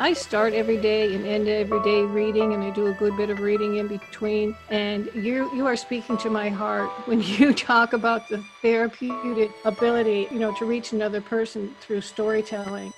I 0.00 0.12
start 0.12 0.54
every 0.54 0.76
day 0.76 1.12
and 1.12 1.26
end 1.26 1.48
every 1.48 1.82
day 1.82 2.02
reading, 2.02 2.54
and 2.54 2.62
I 2.62 2.70
do 2.70 2.86
a 2.86 2.92
good 2.92 3.16
bit 3.16 3.30
of 3.30 3.40
reading 3.40 3.78
in 3.78 3.88
between. 3.88 4.54
And 4.70 5.10
you 5.12 5.52
you 5.52 5.66
are 5.66 5.74
speaking 5.74 6.16
to 6.18 6.30
my 6.30 6.50
heart 6.50 6.88
when 7.08 7.20
you 7.38 7.52
talk 7.52 7.94
about 7.94 8.28
the 8.28 8.44
therapeutic 8.62 9.50
ability, 9.64 10.28
you 10.30 10.38
know, 10.38 10.54
to 10.54 10.66
reach 10.66 10.92
another 10.92 11.20
person 11.20 11.74
through 11.80 12.02
storytelling. 12.02 12.92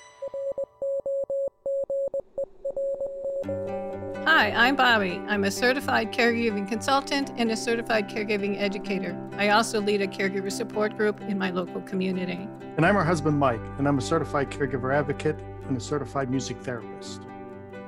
Hi, 4.25 4.51
I'm 4.51 4.77
Bobbi. 4.77 5.25
I'm 5.27 5.43
a 5.45 5.51
certified 5.51 6.11
caregiving 6.11 6.67
consultant 6.67 7.31
and 7.35 7.49
a 7.49 7.57
certified 7.57 8.09
caregiving 8.09 8.61
educator. 8.61 9.17
I 9.37 9.49
also 9.49 9.81
lead 9.81 10.03
a 10.03 10.07
caregiver 10.07 10.51
support 10.51 10.95
group 10.97 11.19
in 11.21 11.39
my 11.39 11.49
local 11.49 11.81
community. 11.81 12.47
And 12.77 12.85
I'm 12.85 12.93
her 12.93 13.03
husband, 13.03 13.39
Mike, 13.39 13.61
and 13.79 13.87
I'm 13.87 13.97
a 13.97 14.01
certified 14.01 14.51
caregiver 14.51 14.95
advocate 14.95 15.35
and 15.37 15.50
a 15.75 15.79
certified 15.79 16.29
music 16.29 16.57
therapist. 16.61 17.21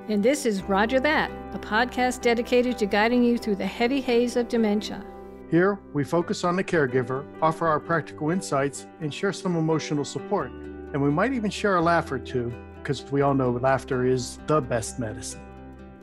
And 0.09 0.21
this 0.21 0.45
is 0.45 0.63
Rodger 0.63 0.99
That, 0.99 1.31
a 1.53 1.59
podcast 1.59 2.21
dedicated 2.21 2.77
to 2.79 2.85
guiding 2.85 3.23
you 3.23 3.37
through 3.37 3.55
the 3.55 3.65
heavy 3.65 4.01
haze 4.01 4.35
of 4.35 4.49
dementia. 4.49 5.05
Here, 5.49 5.79
we 5.93 6.03
focus 6.03 6.43
on 6.43 6.55
the 6.55 6.63
caregiver, 6.63 7.25
offer 7.41 7.67
our 7.67 7.79
practical 7.79 8.31
insights, 8.31 8.87
and 9.01 9.13
share 9.13 9.31
some 9.31 9.55
emotional 9.55 10.03
support. 10.03 10.51
And 10.51 11.01
we 11.01 11.09
might 11.09 11.31
even 11.33 11.49
share 11.49 11.77
a 11.77 11.81
laugh 11.81 12.11
or 12.11 12.19
two, 12.19 12.53
because 12.77 13.03
we 13.11 13.21
all 13.21 13.33
know 13.33 13.51
laughter 13.51 14.05
is 14.05 14.39
the 14.47 14.59
best 14.59 14.99
medicine. 14.99 15.41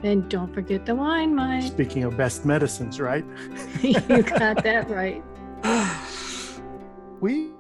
And 0.02 0.30
don't 0.30 0.54
forget 0.54 0.86
the 0.86 0.94
wine, 0.94 1.34
Mike. 1.34 1.64
Speaking 1.64 2.04
of 2.04 2.16
best 2.16 2.46
medicines, 2.46 3.00
right? 3.00 3.24
you 3.82 4.22
got 4.22 4.62
that 4.64 4.88
right. 4.88 5.22
We've 7.20 7.52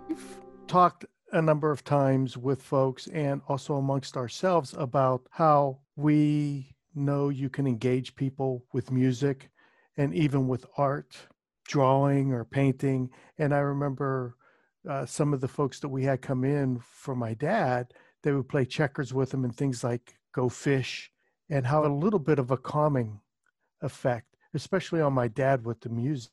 talked 0.66 1.04
a 1.32 1.42
number 1.42 1.70
of 1.70 1.84
times 1.84 2.36
with 2.36 2.62
folks 2.62 3.06
and 3.08 3.40
also 3.48 3.76
amongst 3.76 4.16
ourselves 4.16 4.74
about 4.76 5.22
how 5.30 5.78
we 5.96 6.74
know 6.94 7.28
you 7.28 7.48
can 7.48 7.66
engage 7.66 8.14
people 8.16 8.64
with 8.72 8.90
music 8.90 9.50
and 9.96 10.14
even 10.14 10.48
with 10.48 10.66
art, 10.76 11.16
drawing 11.66 12.32
or 12.32 12.44
painting. 12.44 13.10
And 13.38 13.54
I 13.54 13.58
remember 13.58 14.36
uh, 14.88 15.06
some 15.06 15.32
of 15.32 15.40
the 15.40 15.48
folks 15.48 15.78
that 15.80 15.88
we 15.88 16.04
had 16.04 16.22
come 16.22 16.44
in 16.44 16.80
for 16.80 17.14
my 17.14 17.34
dad, 17.34 17.92
they 18.22 18.32
would 18.32 18.48
play 18.48 18.64
checkers 18.64 19.14
with 19.14 19.32
him 19.32 19.44
and 19.44 19.54
things 19.54 19.84
like 19.84 20.14
go 20.32 20.48
fish 20.48 21.10
and 21.48 21.66
how 21.66 21.84
a 21.84 21.92
little 21.92 22.18
bit 22.18 22.38
of 22.38 22.50
a 22.50 22.56
calming 22.56 23.20
effect, 23.82 24.36
especially 24.54 25.00
on 25.00 25.12
my 25.12 25.28
dad 25.28 25.64
with 25.64 25.80
the 25.80 25.88
music. 25.88 26.30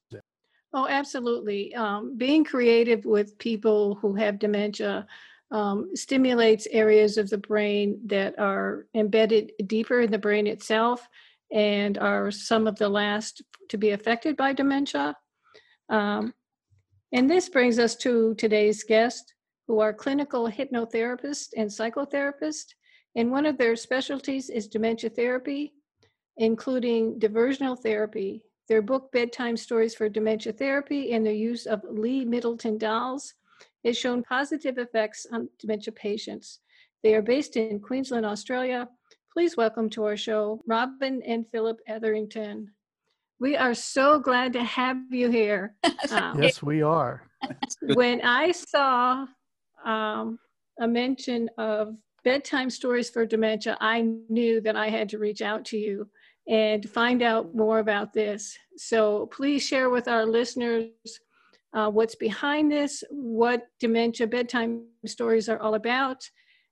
Oh, 0.78 0.88
absolutely. 0.88 1.74
Um, 1.74 2.16
being 2.20 2.44
creative 2.44 3.04
with 3.04 3.40
people 3.40 3.96
who 3.96 4.14
have 4.14 4.38
dementia 4.38 5.08
um, 5.50 5.90
stimulates 5.96 6.68
areas 6.70 7.18
of 7.18 7.32
the 7.32 7.40
brain 7.40 8.00
that 8.06 8.38
are 8.38 8.86
embedded 8.94 9.54
deeper 9.66 10.02
in 10.02 10.12
the 10.12 10.20
brain 10.20 10.46
itself 10.46 11.10
and 11.52 11.98
are 11.98 12.30
some 12.30 12.68
of 12.68 12.76
the 12.76 12.88
last 12.88 13.42
to 13.70 13.78
be 13.80 13.90
affected 13.90 14.38
by 14.38 14.54
dementia. 14.54 15.18
Um, 15.90 16.36
and 17.12 17.28
this 17.28 17.50
brings 17.50 17.80
us 17.80 17.96
to 17.96 18.36
today's 18.36 18.84
guest, 18.84 19.34
who 19.68 19.80
are 19.80 19.92
clinical 19.92 20.48
hypnotherapists 20.48 21.48
and 21.58 21.72
psychotherapists. 21.72 22.76
And 23.16 23.32
one 23.32 23.48
of 23.48 23.58
their 23.58 23.76
specialties 23.76 24.52
is 24.52 24.68
dementia 24.68 25.10
therapy, 25.10 25.74
including 26.38 27.18
diversional 27.18 27.76
therapy, 27.82 28.44
their 28.68 28.82
book, 28.82 29.12
Bedtime 29.12 29.56
Stories 29.56 29.96
for 29.96 30.10
Dementia 30.10 30.52
Therapy, 30.52 31.14
and 31.14 31.26
their 31.26 31.34
use 31.34 31.66
of 31.66 31.82
Lee 31.90 32.26
Middleton 32.26 32.78
dolls 32.78 33.34
has 33.86 33.98
shown 33.98 34.24
positive 34.24 34.78
effects 34.78 35.26
on 35.32 35.50
dementia 35.60 35.94
patients. 35.94 36.60
They 37.04 37.16
are 37.16 37.22
based 37.22 37.56
in 37.56 37.80
Queensland, 37.80 38.26
Australia. 38.26 38.90
Please 39.32 39.56
welcome 39.56 39.90
to 39.92 40.04
our 40.04 40.18
show 40.18 40.62
Robyn 40.68 41.22
and 41.26 41.48
Philip 41.48 41.80
Etherington. 41.88 42.72
We 43.40 43.56
are 43.56 43.74
so 43.74 44.20
glad 44.20 44.54
to 44.54 44.64
have 44.64 44.98
you 45.12 45.30
here. 45.30 45.76
Um, 46.12 46.42
yes, 46.42 46.64
we 46.64 46.82
are. 46.84 47.24
when 47.82 48.22
I 48.22 48.52
saw 48.52 49.26
um, 49.84 50.40
a 50.80 50.88
mention 50.88 51.50
of 51.58 51.98
bedtime 52.24 52.70
stories 52.70 53.10
for 53.10 53.26
dementia, 53.26 53.78
I 53.82 54.08
knew 54.30 54.62
that 54.62 54.76
I 54.76 54.90
had 54.90 55.10
to 55.10 55.18
reach 55.18 55.42
out 55.42 55.66
to 55.66 55.78
you 55.78 56.08
and 56.48 56.90
find 56.90 57.22
out 57.22 57.54
more 57.54 57.80
about 57.80 58.14
this. 58.14 58.58
So 58.78 59.28
please 59.28 59.66
share 59.66 59.90
with 59.90 60.08
our 60.08 60.26
listeners 60.26 60.90
uh, 61.74 61.90
what's 61.90 62.16
behind 62.16 62.72
this, 62.72 63.04
what 63.10 63.68
dementia 63.80 64.28
bedtime 64.28 64.86
stories 65.06 65.50
are 65.50 65.60
all 65.60 65.76
about, 65.76 66.30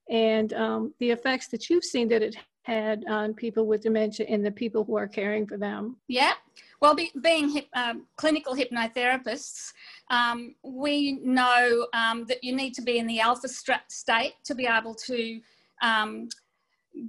and 0.09 0.53
um, 0.53 0.94
the 1.00 1.12
effects 1.12 1.47
that 1.50 1.69
you've 1.69 1.84
seen 1.84 2.08
that 2.09 2.22
it 2.22 2.36
had 2.63 3.03
on 3.08 3.34
people 3.34 3.68
with 3.68 3.81
dementia 3.81 4.25
and 4.28 4.44
the 4.44 4.52
people 4.52 4.84
who 4.84 4.97
are 4.97 5.08
caring 5.08 5.46
for 5.46 5.58
them. 5.58 5.97
Yeah. 6.07 6.34
Well, 6.81 6.96
be, 6.96 7.12
being 7.22 7.50
hip, 7.50 7.68
um, 7.75 8.07
clinical 8.16 8.56
hypnotherapists, 8.56 9.72
um, 10.09 10.56
we 10.63 11.19
know 11.24 11.88
um, 11.94 12.25
that 12.25 12.44
you 12.44 12.56
need 12.56 12.74
to 12.75 12.81
be 12.81 12.97
in 12.97 13.06
the 13.06 13.19
alpha 13.19 13.47
state 13.47 14.34
to 14.46 14.56
be 14.56 14.66
able 14.66 14.96
to 14.96 15.40
um, 15.84 16.28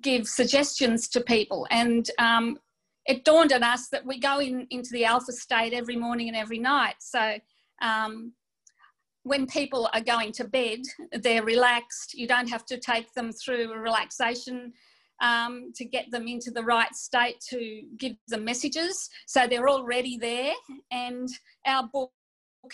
give 0.01 0.27
suggestions 0.27 1.09
to 1.09 1.21
people. 1.21 1.67
And 1.71 2.09
um, 2.19 2.59
it 3.07 3.25
dawned 3.25 3.53
on 3.53 3.63
us 3.63 3.89
that 3.89 4.05
we 4.05 4.19
go 4.19 4.41
in, 4.41 4.67
into 4.71 4.91
the 4.93 5.05
alpha 5.05 5.33
state 5.33 5.73
every 5.73 5.97
morning 5.97 6.29
and 6.29 6.37
every 6.37 6.59
night. 6.59 6.97
So 6.99 7.39
um, 7.83 8.33
when 9.23 9.47
people 9.47 9.89
are 9.93 10.01
going 10.01 10.33
to 10.33 10.45
bed, 10.45 10.81
they're 11.13 11.45
relaxed. 11.45 12.15
You 12.15 12.27
don't 12.27 12.49
have 12.49 12.65
to 12.67 12.79
take 12.79 13.13
them 13.15 13.33
through 13.33 13.73
a 13.73 13.79
relaxation 13.79 14.73
um, 15.23 15.73
to 15.77 15.85
get 15.85 16.11
them 16.11 16.29
into 16.29 16.51
the 16.51 16.63
right 16.63 16.95
state 16.95 17.41
to 17.51 17.83
give 17.97 18.17
them 18.29 18.45
messages. 18.45 19.09
So 19.27 19.47
they're 19.47 19.69
already 19.69 20.19
there. 20.19 20.53
And 20.91 21.29
our 21.67 21.89
book 21.93 22.13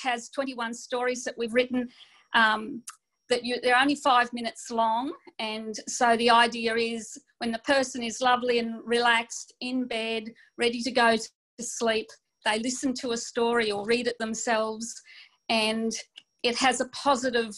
has 0.02 0.28
21 0.30 0.74
stories 0.74 1.24
that 1.24 1.36
we've 1.36 1.54
written 1.54 1.88
um, 2.34 2.82
that 3.32 3.44
you, 3.46 3.56
they're 3.62 3.80
only 3.80 3.94
five 3.94 4.30
minutes 4.34 4.70
long. 4.70 5.10
And 5.38 5.74
so 5.88 6.16
the 6.18 6.28
idea 6.28 6.74
is 6.76 7.18
when 7.38 7.50
the 7.50 7.64
person 7.74 8.02
is 8.02 8.20
lovely 8.20 8.58
and 8.58 8.74
relaxed 8.84 9.54
in 9.60 9.86
bed, 9.86 10.24
ready 10.58 10.82
to 10.82 10.90
go 10.90 11.16
to 11.16 11.64
sleep, 11.64 12.08
they 12.44 12.58
listen 12.58 12.92
to 13.02 13.12
a 13.12 13.16
story 13.16 13.70
or 13.72 13.86
read 13.86 14.06
it 14.06 14.18
themselves, 14.18 14.86
and 15.48 15.92
it 16.42 16.56
has 16.56 16.80
a 16.80 16.88
positive 16.88 17.54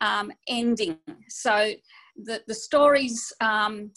um, 0.00 0.32
ending. 0.48 0.98
So 1.28 1.54
the, 2.16 2.42
the 2.48 2.54
stories 2.54 3.32
um, 3.40 3.92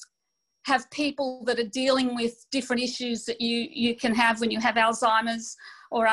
have 0.65 0.89
people 0.91 1.43
that 1.47 1.59
are 1.59 1.71
dealing 1.83 2.13
with 2.13 2.45
different 2.51 2.83
issues 2.83 3.25
that 3.25 3.41
you, 3.41 3.67
you 3.71 3.95
can 3.95 4.13
have 4.13 4.39
when 4.39 4.51
you 4.51 4.59
have 4.59 4.75
Alzheimer's 4.75 5.55
or 5.89 6.07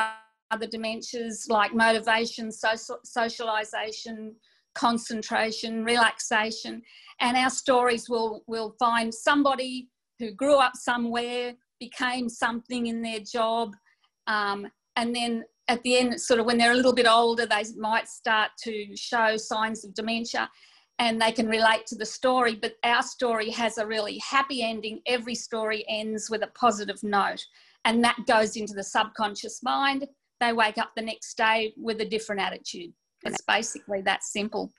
other 0.51 0.67
dementias 0.67 1.49
like 1.49 1.73
motivation, 1.73 2.51
social, 2.51 2.97
socialization, 3.03 4.35
concentration, 4.75 5.83
relaxation, 5.83 6.81
and 7.19 7.35
our 7.37 7.49
stories 7.49 8.09
will 8.09 8.43
will 8.47 8.75
find 8.79 9.13
somebody 9.13 9.89
who 10.19 10.31
grew 10.31 10.55
up 10.55 10.75
somewhere, 10.75 11.53
became 11.79 12.29
something 12.29 12.87
in 12.87 13.01
their 13.01 13.19
job, 13.19 13.75
um, 14.27 14.67
and 14.95 15.15
then 15.15 15.43
at 15.67 15.81
the 15.83 15.97
end, 15.97 16.19
sort 16.21 16.39
of 16.39 16.45
when 16.45 16.57
they're 16.57 16.71
a 16.71 16.75
little 16.75 16.93
bit 16.93 17.07
older, 17.07 17.45
they 17.45 17.63
might 17.77 18.07
start 18.07 18.51
to 18.63 18.95
show 18.95 19.35
signs 19.35 19.83
of 19.83 19.93
dementia 19.93 20.49
and 20.99 21.21
they 21.21 21.31
can 21.31 21.47
relate 21.47 21.85
to 21.87 21.95
the 21.95 22.05
story. 22.05 22.55
But 22.55 22.75
our 22.83 23.03
story 23.03 23.49
has 23.51 23.77
a 23.77 23.85
really 23.85 24.19
happy 24.19 24.61
ending. 24.61 25.01
Every 25.05 25.35
story 25.35 25.83
ends 25.89 26.29
with 26.29 26.43
a 26.43 26.47
positive 26.47 27.01
note, 27.03 27.43
and 27.83 28.03
that 28.03 28.17
goes 28.27 28.55
into 28.55 28.73
the 28.73 28.83
subconscious 28.83 29.61
mind. 29.63 30.07
They 30.39 30.53
wake 30.53 30.77
up 30.77 30.91
the 30.95 31.01
next 31.01 31.35
day 31.37 31.73
with 31.77 32.01
a 32.01 32.05
different 32.05 32.41
attitude. 32.41 32.93
It's 33.25 33.41
basically 33.41 34.01
that 34.01 34.23
simple. 34.23 34.71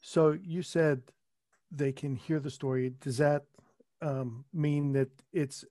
So 0.00 0.38
you 0.40 0.62
said 0.62 1.02
they 1.70 1.92
can 1.92 2.14
hear 2.14 2.38
the 2.40 2.50
story. 2.50 2.94
Does 3.00 3.18
that 3.18 3.44
um, 4.00 4.44
mean 4.52 4.92
that 4.92 5.10
it's 5.32 5.64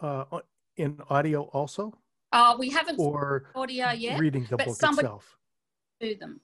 uh, 0.00 0.24
in 0.76 0.98
audio 1.10 1.42
also? 1.42 1.98
Uh, 2.32 2.56
we 2.58 2.70
haven't 2.70 2.98
or 2.98 3.50
audio 3.54 3.90
yet. 3.90 4.18
Reading 4.18 4.46
the 4.50 4.56
book 4.56 4.68
itself. 4.68 5.36
To 6.00 6.14
them. 6.18 6.40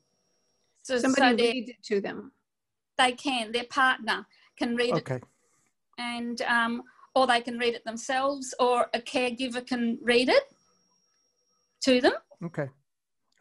So 0.83 0.99
somebody 0.99 1.39
so 1.39 1.53
reads 1.53 1.71
it 1.71 1.83
to 1.85 2.01
them. 2.01 2.33
They 2.99 3.13
can. 3.13 3.53
Their 3.53 3.65
partner 3.65 4.27
can 4.57 4.77
read 4.77 4.97
it. 4.97 4.99
okay. 4.99 5.17
it. 5.17 5.25
And 5.99 6.41
um, 6.43 6.83
or 7.15 7.27
they 7.27 7.41
can 7.41 7.59
read 7.59 7.75
it 7.75 7.85
themselves, 7.85 8.55
or 8.61 8.89
a 8.95 9.01
caregiver 9.01 9.67
can 9.67 9.99
read 10.03 10.29
it 10.29 10.45
to 11.83 12.01
them. 12.01 12.13
Okay. 12.45 12.69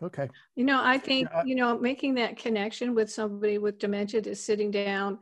Okay. 0.01 0.29
You 0.55 0.63
know, 0.63 0.81
I 0.83 0.97
think, 0.97 1.27
yeah. 1.31 1.43
you 1.45 1.55
know, 1.55 1.77
making 1.77 2.15
that 2.15 2.37
connection 2.37 2.95
with 2.95 3.11
somebody 3.11 3.57
with 3.57 3.79
dementia 3.79 4.21
to 4.21 4.35
sitting 4.35 4.71
down 4.71 5.19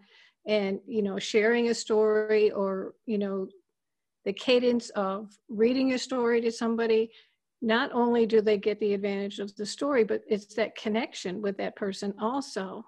and, 0.48 0.80
you 0.86 1.02
know, 1.02 1.18
sharing 1.18 1.70
a 1.70 1.74
story 1.74 2.52
or, 2.52 2.94
you 3.06 3.18
know, 3.18 3.48
the 4.26 4.34
cadence 4.34 4.90
of 4.92 5.32
reading 5.50 5.94
a 5.94 5.98
story 5.98 6.42
to 6.42 6.52
somebody, 6.52 7.10
not 7.62 7.92
only 7.92 8.26
do 8.26 8.42
they 8.42 8.58
get 8.58 8.80
the 8.80 8.94
advantage 8.94 9.40
of 9.40 9.56
the 9.56 9.66
story, 9.66 10.04
but 10.04 10.22
it's 10.28 10.54
that 10.56 10.76
connection 10.76 11.42
with 11.42 11.58
that 11.58 11.76
person 11.76 12.14
also. 12.20 12.86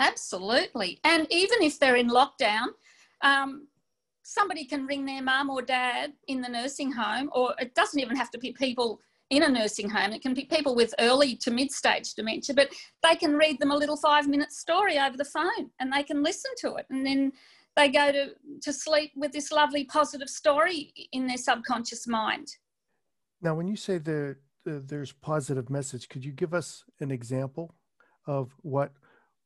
Absolutely. 0.00 1.00
And 1.04 1.26
even 1.30 1.62
if 1.62 1.78
they're 1.78 1.96
in 1.96 2.08
lockdown, 2.08 2.68
um, 3.22 3.68
somebody 4.22 4.64
can 4.64 4.86
ring 4.86 5.06
their 5.06 5.22
mum 5.22 5.48
or 5.50 5.62
dad 5.62 6.12
in 6.26 6.40
the 6.40 6.48
nursing 6.48 6.92
home, 6.92 7.30
or 7.32 7.54
it 7.58 7.74
doesn't 7.74 8.00
even 8.00 8.16
have 8.16 8.30
to 8.30 8.38
be 8.38 8.52
people 8.52 9.00
in 9.30 9.42
a 9.42 9.48
nursing 9.48 9.90
home. 9.90 10.12
It 10.12 10.22
can 10.22 10.34
be 10.34 10.44
people 10.44 10.74
with 10.74 10.94
early 10.98 11.36
to 11.36 11.50
mid 11.50 11.70
stage 11.70 12.14
dementia, 12.14 12.54
but 12.54 12.70
they 13.02 13.14
can 13.14 13.34
read 13.34 13.58
them 13.58 13.70
a 13.70 13.76
little 13.76 13.96
five 13.96 14.28
minute 14.28 14.52
story 14.52 14.98
over 14.98 15.16
the 15.16 15.24
phone 15.24 15.70
and 15.80 15.92
they 15.92 16.02
can 16.02 16.22
listen 16.22 16.50
to 16.58 16.76
it. 16.76 16.86
And 16.90 17.06
then 17.06 17.32
they 17.76 17.88
go 17.88 18.10
to, 18.10 18.30
to 18.62 18.72
sleep 18.72 19.12
with 19.14 19.32
this 19.32 19.52
lovely 19.52 19.84
positive 19.84 20.28
story 20.28 20.92
in 21.12 21.26
their 21.26 21.36
subconscious 21.36 22.06
mind. 22.06 22.48
Now, 23.40 23.54
when 23.54 23.68
you 23.68 23.76
say 23.76 23.98
there, 23.98 24.38
uh, 24.68 24.80
there's 24.84 25.12
positive 25.12 25.70
message, 25.70 26.08
could 26.08 26.24
you 26.24 26.32
give 26.32 26.54
us 26.54 26.82
an 27.00 27.10
example 27.10 27.74
of 28.26 28.52
what 28.62 28.92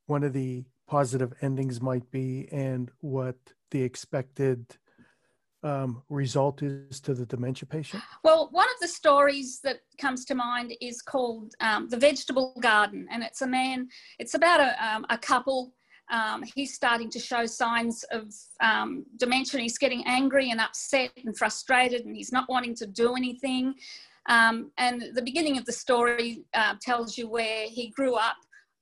one 0.07 0.25
of 0.25 0.33
the 0.33 0.65
positive 0.89 1.33
endings 1.43 1.81
might 1.81 2.11
be 2.11 2.49
and 2.51 2.91
what 3.01 3.37
the 3.71 3.83
expected 3.83 4.77
um, 5.63 6.03
result 6.09 6.63
is 6.63 7.01
to 7.01 7.15
the 7.15 7.27
dementia 7.27 7.67
patient? 7.67 8.03
Well, 8.25 8.49
one 8.53 8.67
of 8.67 8.81
the 8.81 8.89
stories 8.89 9.61
that 9.63 9.81
comes 9.99 10.25
to 10.27 10.35
mind 10.35 10.75
is 10.81 11.03
called 11.03 11.55
um, 11.61 11.89
The 11.89 11.97
Vegetable 11.97 12.55
Garden, 12.61 13.07
and 13.11 13.23
it's 13.23 13.43
a 13.43 13.47
man, 13.47 13.89
it's 14.19 14.35
about 14.35 14.61
a, 14.61 14.85
um, 14.85 15.07
a 15.11 15.19
couple. 15.19 15.73
Um, 16.11 16.43
he's 16.55 16.75
starting 16.75 17.09
to 17.11 17.19
show 17.19 17.47
signs 17.47 18.05
of 18.11 18.33
um, 18.61 19.05
dementia. 19.17 19.61
He's 19.61 19.79
getting 19.79 20.03
angry 20.07 20.51
and 20.51 20.61
upset 20.61 21.11
and 21.25 21.37
frustrated, 21.37 22.05
and 22.05 22.17
he's 22.17 22.33
not 22.33 22.49
wanting 22.49 22.75
to 22.77 22.87
do 22.87 23.15
anything. 23.15 23.75
Um, 24.29 24.71
and 24.79 25.05
the 25.15 25.23
beginning 25.23 25.59
of 25.59 25.65
the 25.65 25.73
story 25.73 26.45
uh, 26.55 26.75
tells 26.81 27.17
you 27.17 27.29
where 27.29 27.67
he 27.67 27.89
grew 27.91 28.15
up, 28.15 28.37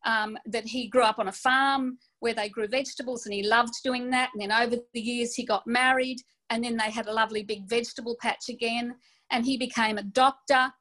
that 0.04 0.64
he 0.66 0.88
grew 0.88 1.02
up 1.02 1.18
on 1.18 1.28
a 1.28 1.32
farm 1.32 1.98
where 2.20 2.34
they 2.34 2.48
grew 2.48 2.68
vegetables 2.68 3.26
and 3.26 3.34
he 3.34 3.42
loved 3.42 3.74
doing 3.82 4.10
that. 4.10 4.30
And 4.32 4.40
then 4.40 4.52
over 4.52 4.76
the 4.94 5.00
years, 5.00 5.34
he 5.34 5.44
got 5.44 5.66
married 5.66 6.18
and 6.50 6.62
then 6.62 6.76
they 6.76 6.90
had 6.90 7.06
a 7.06 7.12
lovely 7.12 7.42
big 7.42 7.68
vegetable 7.68 8.16
patch 8.20 8.48
again. 8.48 8.94
And 9.30 9.44
he 9.44 9.56
became 9.56 9.98
a 9.98 10.02
doctor. 10.02 10.72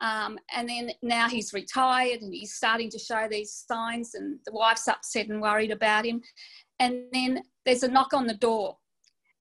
Um, 0.00 0.38
and 0.54 0.68
then 0.68 0.90
now 1.02 1.28
he's 1.28 1.52
retired 1.52 2.22
and 2.22 2.34
he's 2.34 2.54
starting 2.54 2.90
to 2.90 2.98
show 2.98 3.28
these 3.30 3.64
signs, 3.68 4.14
and 4.14 4.40
the 4.44 4.52
wife's 4.52 4.88
upset 4.88 5.28
and 5.28 5.40
worried 5.40 5.70
about 5.70 6.04
him. 6.04 6.20
And 6.80 7.04
then 7.12 7.42
there's 7.64 7.84
a 7.84 7.88
knock 7.88 8.12
on 8.12 8.26
the 8.26 8.34
door, 8.34 8.78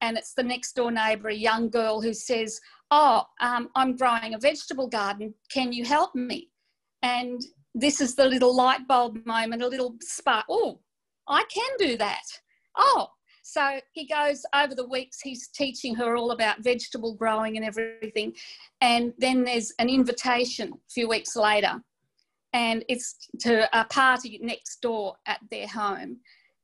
and 0.01 0.19
it's 0.19 0.35
the 0.35 0.43
next 0.43 0.73
door 0.73 0.91
neighbour, 0.91 1.29
a 1.29 1.35
young 1.35 1.71
girl, 1.71 1.99
who 1.99 2.13
says, 2.13 2.61
Oh, 2.91 3.23
um, 3.39 3.69
I'm 3.73 3.95
growing 3.95 4.35
a 4.35 4.37
vegetable 4.37 4.87
garden. 4.87 5.33
Can 5.51 5.73
you 5.73 5.83
help 5.83 6.13
me? 6.13 6.51
And 7.01 7.41
this 7.73 7.99
is 7.99 8.13
the 8.13 8.25
little 8.25 8.55
light 8.55 8.87
bulb 8.87 9.25
moment, 9.25 9.63
a 9.63 9.67
little 9.67 9.95
spark. 10.01 10.45
Oh, 10.47 10.79
I 11.27 11.43
can 11.53 11.69
do 11.77 11.97
that. 11.97 12.23
Oh, 12.75 13.09
so 13.43 13.79
he 13.91 14.05
goes 14.05 14.45
over 14.55 14.75
the 14.75 14.87
weeks, 14.87 15.19
he's 15.21 15.47
teaching 15.49 15.95
her 15.95 16.15
all 16.15 16.31
about 16.31 16.63
vegetable 16.63 17.15
growing 17.15 17.57
and 17.57 17.65
everything. 17.65 18.33
And 18.81 19.13
then 19.17 19.43
there's 19.43 19.73
an 19.79 19.89
invitation 19.89 20.73
a 20.73 20.89
few 20.89 21.09
weeks 21.09 21.35
later, 21.35 21.81
and 22.53 22.85
it's 22.87 23.27
to 23.39 23.67
a 23.77 23.85
party 23.85 24.39
next 24.41 24.81
door 24.81 25.15
at 25.25 25.39
their 25.49 25.67
home 25.67 26.17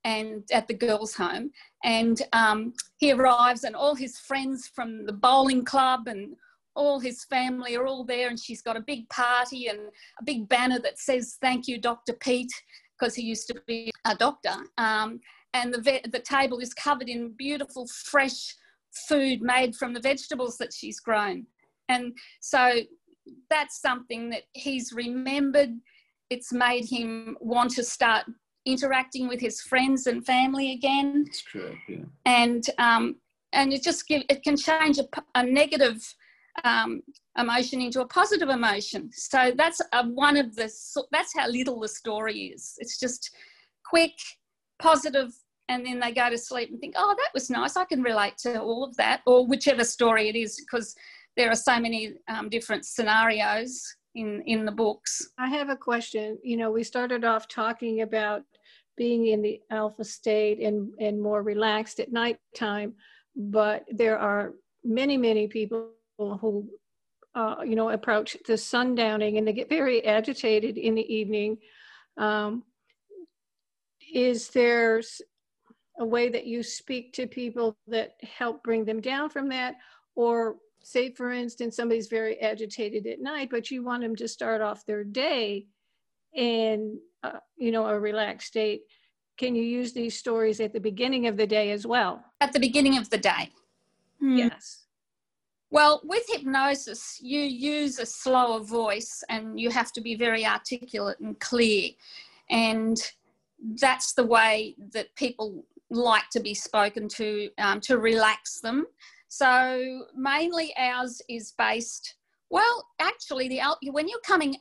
and 0.04 0.44
at 0.54 0.68
the 0.68 0.74
girls' 0.74 1.14
home. 1.14 1.52
And 1.84 2.22
um, 2.32 2.74
he 2.98 3.12
arrives, 3.12 3.64
and 3.64 3.76
all 3.76 3.96
his 3.96 4.20
friends 4.20 4.70
from 4.74 5.06
the 5.06 5.14
bowling 5.14 5.66
club 5.66 6.08
and 6.08 6.36
all 6.76 7.00
his 7.00 7.26
family 7.26 7.76
are 7.76 7.88
all 7.88 8.06
there, 8.06 8.30
and 8.30 8.40
she's 8.40 8.62
got 8.62 8.78
a 8.78 8.82
big 8.82 9.10
party 9.10 9.68
and 9.68 9.80
a 10.20 10.24
big 10.24 10.48
banner 10.48 10.80
that 10.80 11.00
says, 11.00 11.38
Thank 11.42 11.68
you, 11.68 11.80
Dr. 11.80 12.14
Pete, 12.14 12.54
because 12.98 13.16
he 13.16 13.24
used 13.24 13.48
to 13.48 13.62
be 13.68 13.92
a 14.06 14.16
doctor. 14.16 14.56
Um, 14.78 15.20
and 15.54 15.74
the, 15.74 15.82
ve- 15.82 16.06
the 16.10 16.20
table 16.20 16.60
is 16.60 16.74
covered 16.74 17.10
in 17.10 17.34
beautiful, 17.38 17.88
fresh 17.88 18.56
food 19.08 19.42
made 19.42 19.76
from 19.76 19.94
the 19.94 20.00
vegetables 20.00 20.58
that 20.58 20.74
she's 20.74 21.00
grown. 21.00 21.46
And 21.90 22.18
so 22.42 22.82
that's 23.50 23.82
something 23.82 24.30
that 24.30 24.44
he's 24.54 24.94
remembered. 24.94 25.72
It's 26.30 26.52
made 26.52 26.86
him 26.86 27.38
want 27.40 27.72
to 27.72 27.84
start 27.84 28.26
interacting 28.66 29.28
with 29.28 29.40
his 29.40 29.62
friends 29.62 30.08
and 30.08 30.26
family 30.26 30.74
again. 30.74 31.24
That's 31.26 31.42
true. 31.44 31.76
Yeah. 31.88 31.98
And 32.26 32.66
um, 32.78 33.16
and 33.54 33.72
it 33.72 33.82
just 33.82 34.08
give 34.08 34.24
it 34.30 34.44
can 34.44 34.58
change 34.58 35.00
a, 35.00 35.08
a 35.36 35.44
negative 35.44 36.16
um, 36.64 37.02
emotion 37.38 37.82
into 37.82 38.02
a 38.02 38.08
positive 38.08 38.50
emotion. 38.50 39.10
So 39.14 39.52
that's 39.56 39.82
a, 39.94 40.08
one 40.08 40.38
of 40.38 40.56
the 40.56 40.72
that's 41.12 41.34
how 41.36 41.48
little 41.50 41.80
the 41.80 41.88
story 41.88 42.54
is. 42.56 42.76
It's 42.80 43.00
just 43.00 43.32
quick, 43.86 44.14
positive, 44.80 45.32
and 45.70 45.86
then 45.86 46.00
they 46.00 46.12
go 46.12 46.30
to 46.30 46.38
sleep 46.38 46.70
and 46.72 46.80
think, 46.80 46.96
oh, 46.98 47.16
that 47.18 47.34
was 47.34 47.50
nice. 47.50 47.78
I 47.78 47.86
can 47.86 48.02
relate 48.02 48.38
to 48.40 48.60
all 48.62 48.84
of 48.84 48.96
that, 48.98 49.22
or 49.26 49.46
whichever 49.46 49.84
story 49.84 50.30
it 50.30 50.36
is, 50.36 50.60
because 50.60 50.96
there 51.36 51.52
are 51.52 51.56
so 51.56 51.80
many 51.80 52.14
um, 52.28 52.50
different 52.50 52.86
scenarios 52.86 53.84
in 54.16 54.42
in 54.46 54.66
the 54.66 54.72
books. 54.72 55.30
I 55.38 55.50
have 55.50 55.70
a 55.70 55.76
question. 55.76 56.38
You 56.44 56.58
know, 56.58 56.72
we 56.72 56.84
started 56.84 57.24
off 57.24 57.48
talking 57.48 58.02
about 58.02 58.44
being 58.96 59.28
in 59.28 59.44
the 59.44 59.62
alpha 59.70 60.04
state 60.04 60.60
and 60.60 60.92
and 61.00 61.22
more 61.22 61.44
relaxed 61.44 62.00
at 62.00 62.12
nighttime, 62.12 62.94
but 63.36 63.86
there 63.92 64.18
are 64.18 64.54
many 64.84 65.18
many 65.18 65.48
people 65.48 65.92
who 66.18 66.70
uh, 67.36 67.58
you 67.66 67.76
know 67.76 67.90
approach 67.90 68.38
the 68.46 68.54
sundowning 68.54 69.38
and 69.38 69.48
they 69.48 69.54
get 69.54 69.70
very 69.70 70.06
agitated 70.06 70.78
in 70.78 70.96
the 70.96 71.14
evening. 71.14 71.58
Um, 72.18 72.64
is 74.14 74.50
there 74.50 75.02
a 76.00 76.06
way 76.06 76.30
that 76.30 76.46
you 76.46 76.64
speak 76.64 77.14
to 77.14 77.28
people 77.28 77.78
that 77.88 78.14
help 78.24 78.64
bring 78.64 78.86
them 78.86 79.02
down 79.02 79.30
from 79.30 79.50
that? 79.50 79.76
Or 80.16 80.56
say, 80.84 81.12
for 81.12 81.32
instance, 81.32 81.76
somebody's 81.76 82.08
very 82.08 82.40
agitated 82.40 83.06
at 83.06 83.20
night, 83.20 83.50
but 83.52 83.70
you 83.70 83.84
want 83.84 84.02
them 84.04 84.16
to 84.16 84.28
start 84.28 84.62
off 84.62 84.86
their 84.86 85.04
day 85.04 85.68
in, 86.34 87.00
uh, 87.24 87.40
you 87.58 87.72
know, 87.72 87.86
a 87.86 88.00
relaxed 88.00 88.48
state. 88.48 88.84
Can 89.38 89.54
you 89.54 89.64
use 89.64 89.94
these 89.94 90.18
stories 90.18 90.60
at 90.60 90.74
the 90.74 90.80
beginning 90.80 91.28
of 91.28 91.38
the 91.38 91.46
day 91.46 91.72
as 91.72 91.86
well? 91.86 92.24
At 92.42 92.54
the 92.54 92.60
beginning 92.60 92.98
of 92.98 93.10
the 93.10 93.18
day. 93.18 93.52
Mm. 94.24 94.38
Yes. 94.38 94.87
Well, 95.70 96.02
with 96.04 96.24
hypnosis, 96.30 97.20
you 97.22 97.42
use 97.42 98.00
a 98.00 98.06
slower 98.06 98.62
voice 98.62 99.24
and 99.30 99.60
you 99.60 99.70
have 99.70 99.92
to 99.94 100.02
be 100.02 100.16
very 100.16 100.46
articulate 100.46 101.20
and 101.20 101.38
clear. 101.40 101.90
And 102.50 102.98
that's 103.82 104.14
the 104.14 104.26
way 104.26 104.76
that 104.94 105.14
people 105.16 105.66
like 105.90 106.30
to 106.32 106.40
be 106.40 106.54
spoken 106.54 107.08
to 107.08 107.50
um, 107.58 107.82
to 107.82 107.98
relax 107.98 108.60
them. 108.62 108.86
So 109.28 110.06
mainly 110.16 110.74
ours 110.78 111.22
is 111.30 111.54
based. 111.58 112.16
Well, 112.50 112.88
actually, 113.00 113.50
the 113.50 113.62
when 113.92 114.08
you're 114.08 114.20
coming, 114.20 114.56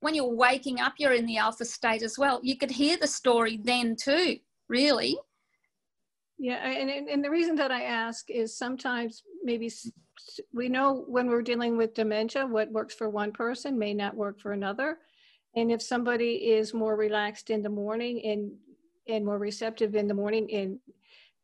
when 0.00 0.14
you're 0.14 0.34
waking 0.34 0.80
up, 0.80 0.94
you're 0.98 1.12
in 1.12 1.26
the 1.26 1.36
alpha 1.36 1.66
state 1.66 2.02
as 2.02 2.18
well. 2.18 2.40
You 2.42 2.56
could 2.56 2.70
hear 2.70 2.96
the 2.96 3.06
story 3.06 3.58
then 3.62 3.94
too. 3.94 4.38
Really. 4.68 5.18
Yeah, 6.38 6.66
and 6.66 6.90
and 6.90 7.24
the 7.24 7.30
reason 7.30 7.56
that 7.56 7.70
I 7.70 7.82
ask 7.82 8.30
is 8.30 8.56
sometimes 8.56 9.22
maybe 9.46 9.70
we 10.52 10.68
know 10.68 11.04
when 11.08 11.28
we're 11.28 11.42
dealing 11.42 11.78
with 11.78 11.94
dementia, 11.94 12.46
what 12.46 12.72
works 12.72 12.94
for 12.94 13.08
one 13.08 13.32
person 13.32 13.78
may 13.78 13.94
not 13.94 14.16
work 14.16 14.40
for 14.40 14.52
another. 14.52 14.98
And 15.54 15.72
if 15.72 15.82
somebody 15.82 16.34
is 16.50 16.74
more 16.74 16.96
relaxed 16.96 17.50
in 17.50 17.62
the 17.62 17.70
morning 17.70 18.22
and 18.24 18.52
and 19.08 19.24
more 19.24 19.38
receptive 19.38 19.94
in 19.94 20.08
the 20.08 20.14
morning 20.14 20.52
and 20.52 20.80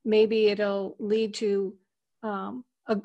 maybe 0.04 0.48
it'll 0.48 0.96
lead 0.98 1.32
to 1.32 1.74
um, 2.24 2.64
a, 2.88 2.96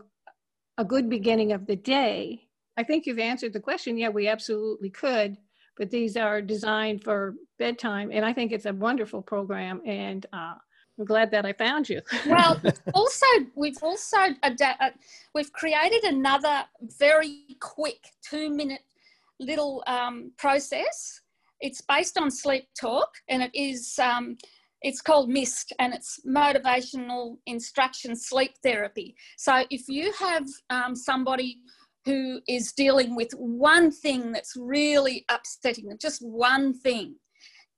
a 0.80 0.84
good 0.84 1.10
beginning 1.10 1.52
of 1.54 1.68
the 1.68 1.76
day. 1.76 2.42
I 2.76 2.84
think 2.84 3.06
you've 3.06 3.20
answered 3.20 3.54
the 3.54 3.62
question. 3.62 3.98
Yeah 3.98 4.10
we 4.10 4.28
absolutely 4.28 4.90
could 4.90 5.38
but 5.78 5.92
these 5.92 6.18
are 6.18 6.42
designed 6.42 7.04
for 7.04 7.36
bedtime. 7.60 8.10
And 8.12 8.26
i 8.26 8.34
think 8.34 8.52
it's 8.52 8.66
a 8.66 8.74
wonderful 8.74 9.22
program 9.22 9.82
and 9.86 10.26
uh, 10.34 10.56
i'm 10.98 11.06
glad 11.06 11.32
that 11.32 11.46
i 11.46 11.54
found 11.54 11.90
you 11.90 12.02
well 12.28 12.60
also 12.94 13.26
we've 13.56 13.82
also 13.82 14.18
uh, 14.44 14.90
we've 15.34 15.52
created 15.54 16.04
another 16.04 16.64
very 17.00 17.44
quick 17.60 18.00
two 18.22 18.50
minute 18.50 18.82
little 19.40 19.84
um, 19.88 20.32
process 20.38 21.22
it's 21.60 21.82
based 21.82 22.18
on 22.18 22.30
sleep 22.30 22.68
talk 22.80 23.10
and 23.30 23.42
it 23.42 23.52
is 23.54 24.00
um, 24.00 24.38
it's 24.82 25.02
called 25.02 25.30
MIST 25.30 25.74
and 25.80 25.94
it's 25.94 26.20
motivational 26.26 27.38
instruction 27.46 28.16
sleep 28.16 28.54
therapy. 28.64 29.16
So 29.38 29.64
if 29.70 29.88
you 29.88 30.14
have 30.20 30.46
um, 30.70 30.96
somebody 30.96 31.60
who 32.06 32.40
is 32.48 32.72
dealing 32.72 33.16
with 33.16 33.32
one 33.34 33.92
thing 33.92 34.32
that's 34.32 34.54
really 34.56 35.26
upsetting 35.30 35.88
them, 35.88 35.98
just 36.00 36.22
one 36.22 36.74
thing, 36.74 37.16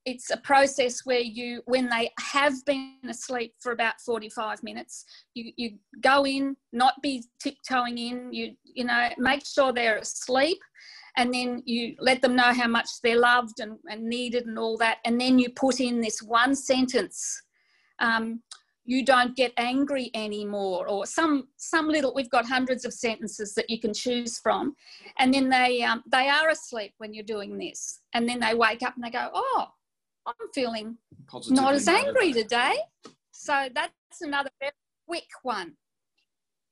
it's 0.05 0.31
a 0.31 0.37
process 0.37 1.05
where 1.05 1.19
you, 1.19 1.61
when 1.65 1.89
they 1.89 2.11
have 2.19 2.53
been 2.65 2.95
asleep 3.07 3.53
for 3.59 3.71
about 3.71 3.99
45 4.01 4.63
minutes, 4.63 5.05
you, 5.33 5.51
you 5.57 5.71
go 6.01 6.25
in, 6.25 6.55
not 6.71 6.93
be 7.01 7.23
tiptoeing 7.41 7.97
in, 7.97 8.33
you, 8.33 8.55
you 8.63 8.85
know, 8.85 9.09
make 9.17 9.45
sure 9.45 9.73
they're 9.73 9.97
asleep 9.97 10.59
and 11.17 11.33
then 11.33 11.61
you 11.65 11.95
let 11.99 12.21
them 12.21 12.35
know 12.35 12.53
how 12.53 12.67
much 12.67 12.87
they're 13.03 13.19
loved 13.19 13.59
and, 13.59 13.77
and 13.89 14.03
needed 14.03 14.45
and 14.45 14.57
all 14.57 14.77
that 14.77 14.99
and 15.05 15.19
then 15.19 15.37
you 15.37 15.49
put 15.49 15.79
in 15.79 16.01
this 16.01 16.21
one 16.21 16.55
sentence 16.55 17.41
um, 17.99 18.41
you 18.85 19.03
don't 19.03 19.35
get 19.35 19.51
angry 19.57 20.09
anymore 20.13 20.87
or 20.87 21.05
some 21.05 21.47
some 21.57 21.87
little 21.87 22.13
we've 22.15 22.29
got 22.29 22.45
hundreds 22.45 22.85
of 22.85 22.93
sentences 22.93 23.53
that 23.53 23.69
you 23.69 23.79
can 23.79 23.93
choose 23.93 24.39
from 24.39 24.75
and 25.17 25.33
then 25.33 25.49
they 25.49 25.83
um, 25.83 26.03
they 26.11 26.29
are 26.29 26.49
asleep 26.49 26.93
when 26.97 27.13
you're 27.13 27.23
doing 27.23 27.57
this 27.57 27.99
and 28.13 28.27
then 28.27 28.39
they 28.39 28.55
wake 28.55 28.81
up 28.81 28.95
and 28.95 29.03
they 29.03 29.11
go 29.11 29.29
oh 29.33 29.67
i'm 30.39 30.47
feeling 30.53 30.97
Positively 31.27 31.63
not 31.63 31.73
as 31.73 31.87
angry 31.87 32.27
motivated. 32.29 32.43
today 32.49 32.75
so 33.31 33.67
that's 33.73 34.21
another 34.21 34.49
very 34.59 34.71
quick 35.07 35.27
one 35.43 35.73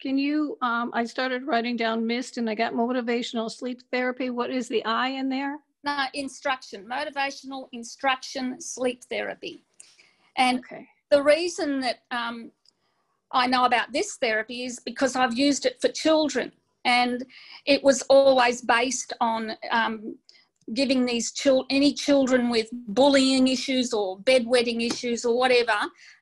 Can 0.02 0.18
you, 0.18 0.58
um, 0.62 0.92
I 0.94 1.06
started 1.06 1.48
writing 1.48 1.76
down 1.76 2.06
MIST 2.06 2.38
and 2.38 2.48
I 2.50 2.56
got 2.56 2.74
motivational 2.74 3.50
sleep 3.50 3.80
therapy. 3.92 4.30
What 4.30 4.52
is 4.52 4.68
the 4.68 4.84
I 4.86 5.10
in 5.10 5.30
there? 5.30 5.58
no 5.84 6.06
instruction 6.14 6.86
motivational 6.86 7.68
instruction 7.72 8.60
sleep 8.60 9.04
therapy 9.10 9.64
and 10.36 10.60
Okay. 10.60 10.86
the 11.12 11.22
reason 11.24 11.80
that 11.82 12.00
um, 12.12 12.52
I 13.32 13.48
know 13.48 13.66
about 13.66 13.92
this 13.94 14.18
therapy 14.18 14.66
is 14.66 14.80
because 14.80 15.16
I've 15.16 15.38
used 15.38 15.66
it 15.66 15.76
for 15.82 15.90
children, 15.90 16.52
and 16.86 17.26
it 17.66 17.84
was 17.84 18.02
always 18.04 18.62
based 18.62 19.14
on 19.20 19.52
um, 19.72 20.16
giving 20.74 21.06
these 21.06 21.32
chil- 21.32 21.66
any 21.70 21.94
children 21.94 22.50
with 22.50 22.68
bullying 22.72 23.48
issues 23.48 23.94
or 23.94 24.20
bedwetting 24.20 24.86
issues 24.86 25.24
or 25.24 25.38
whatever 25.38 25.78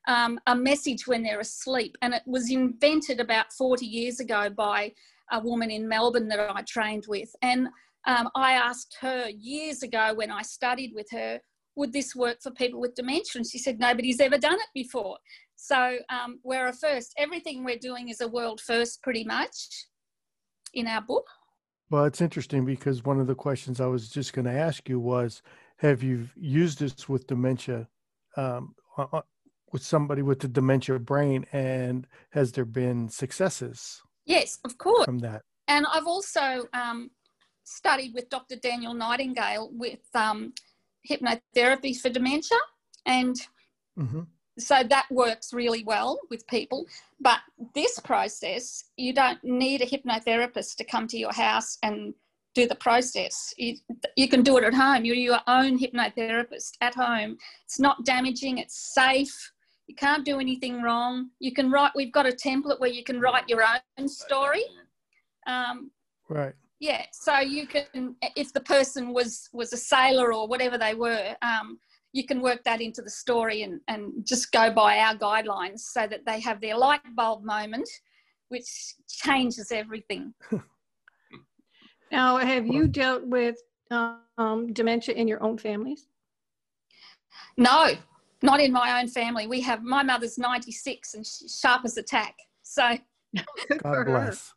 um, 0.06 0.38
a 0.46 0.54
message 0.54 1.06
when 1.06 1.22
they're 1.22 1.40
asleep. 1.40 1.96
And 2.02 2.14
it 2.14 2.22
was 2.26 2.50
invented 2.50 3.20
about 3.20 3.52
40 3.52 3.84
years 3.84 4.20
ago 4.20 4.48
by 4.48 4.92
a 5.32 5.40
woman 5.40 5.70
in 5.70 5.88
Melbourne 5.88 6.28
that 6.28 6.38
I 6.38 6.62
trained 6.62 7.06
with, 7.08 7.34
and 7.42 7.68
um, 8.06 8.28
I 8.36 8.52
asked 8.52 8.96
her 9.00 9.28
years 9.28 9.82
ago 9.82 10.14
when 10.14 10.30
I 10.30 10.42
studied 10.42 10.92
with 10.94 11.08
her, 11.10 11.40
would 11.74 11.92
this 11.92 12.14
work 12.14 12.40
for 12.40 12.52
people 12.52 12.80
with 12.80 12.94
dementia? 12.94 13.32
And 13.34 13.46
she 13.46 13.58
said, 13.58 13.80
nobody's 13.80 14.20
ever 14.20 14.38
done 14.38 14.54
it 14.54 14.68
before. 14.72 15.18
So 15.56 15.98
um, 16.08 16.38
we're 16.44 16.68
a 16.68 16.72
first. 16.72 17.12
Everything 17.18 17.64
we're 17.64 17.78
doing 17.78 18.08
is 18.08 18.20
a 18.20 18.28
world 18.28 18.60
first, 18.60 19.02
pretty 19.02 19.24
much, 19.24 19.86
in 20.72 20.86
our 20.86 21.02
book. 21.02 21.26
Well, 21.90 22.04
it's 22.04 22.20
interesting 22.20 22.64
because 22.64 23.04
one 23.04 23.20
of 23.20 23.26
the 23.26 23.34
questions 23.34 23.80
I 23.80 23.86
was 23.86 24.08
just 24.08 24.32
going 24.32 24.46
to 24.46 24.52
ask 24.52 24.88
you 24.88 24.98
was 24.98 25.42
Have 25.78 26.02
you 26.02 26.28
used 26.36 26.80
this 26.80 27.08
with 27.08 27.26
dementia, 27.26 27.88
um, 28.36 28.74
uh, 28.98 29.06
uh, 29.12 29.22
with 29.72 29.82
somebody 29.82 30.22
with 30.22 30.40
the 30.40 30.48
dementia 30.48 30.98
brain, 30.98 31.46
and 31.52 32.06
has 32.30 32.52
there 32.52 32.64
been 32.64 33.08
successes 33.08 34.00
Yes, 34.24 34.58
of 34.64 34.78
course. 34.78 35.04
from 35.04 35.18
that? 35.20 35.42
And 35.68 35.86
I've 35.92 36.06
also 36.06 36.64
um, 36.72 37.10
studied 37.64 38.14
with 38.14 38.28
Dr. 38.28 38.56
Daniel 38.56 38.94
Nightingale 38.94 39.70
with 39.72 40.00
um, 40.14 40.52
hypnotherapy 41.08 41.96
for 41.96 42.08
dementia. 42.08 42.58
And 43.04 43.36
hmm 43.96 44.22
so 44.58 44.82
that 44.82 45.06
works 45.10 45.52
really 45.52 45.84
well 45.84 46.18
with 46.30 46.46
people. 46.46 46.86
But 47.20 47.40
this 47.74 47.98
process, 48.00 48.84
you 48.96 49.12
don't 49.12 49.42
need 49.44 49.82
a 49.82 49.86
hypnotherapist 49.86 50.76
to 50.76 50.84
come 50.84 51.06
to 51.08 51.18
your 51.18 51.32
house 51.32 51.78
and 51.82 52.14
do 52.54 52.66
the 52.66 52.74
process. 52.76 53.52
You, 53.58 53.76
you 54.16 54.28
can 54.28 54.42
do 54.42 54.56
it 54.56 54.64
at 54.64 54.72
home. 54.72 55.04
You're 55.04 55.16
your 55.16 55.40
own 55.46 55.78
hypnotherapist 55.78 56.72
at 56.80 56.94
home. 56.94 57.36
It's 57.64 57.78
not 57.78 58.04
damaging, 58.04 58.58
it's 58.58 58.94
safe. 58.94 59.52
You 59.86 59.94
can't 59.94 60.24
do 60.24 60.40
anything 60.40 60.82
wrong. 60.82 61.30
You 61.38 61.52
can 61.52 61.70
write, 61.70 61.92
we've 61.94 62.12
got 62.12 62.26
a 62.26 62.32
template 62.32 62.80
where 62.80 62.90
you 62.90 63.04
can 63.04 63.20
write 63.20 63.48
your 63.48 63.62
own 63.98 64.08
story. 64.08 64.64
Um, 65.46 65.90
Right. 66.28 66.54
yeah 66.80 67.04
so 67.12 67.38
you 67.38 67.68
can 67.68 68.16
if 68.34 68.52
the 68.52 68.60
person 68.60 69.12
was 69.12 69.48
was 69.52 69.72
a 69.72 69.76
sailor 69.76 70.32
or 70.34 70.48
whatever 70.48 70.76
they 70.76 70.92
were 70.92 71.36
um, 71.40 71.78
you 72.16 72.24
can 72.24 72.40
work 72.40 72.64
that 72.64 72.80
into 72.80 73.02
the 73.02 73.10
story 73.10 73.62
and, 73.62 73.80
and 73.88 74.12
just 74.24 74.50
go 74.50 74.70
by 74.70 74.98
our 74.98 75.14
guidelines 75.14 75.80
so 75.80 76.06
that 76.06 76.24
they 76.24 76.40
have 76.40 76.60
their 76.60 76.76
light 76.76 77.00
bulb 77.14 77.44
moment 77.44 77.88
which 78.48 78.94
changes 79.08 79.70
everything. 79.70 80.32
Now, 82.12 82.36
have 82.36 82.68
you 82.68 82.86
dealt 82.86 83.24
with 83.24 83.56
um, 83.90 84.72
dementia 84.72 85.16
in 85.16 85.26
your 85.26 85.42
own 85.42 85.58
families? 85.58 86.06
no 87.56 87.90
not 88.42 88.60
in 88.60 88.70
my 88.70 89.00
own 89.00 89.08
family. 89.08 89.48
We 89.48 89.60
have 89.62 89.82
my 89.82 90.04
mother's 90.04 90.38
96 90.38 91.14
and 91.14 91.26
she's 91.26 91.58
sharp 91.60 91.84
as 91.84 91.96
a 91.96 92.02
tack 92.04 92.36
so. 92.62 92.96
God 93.82 94.06
bless. 94.06 94.52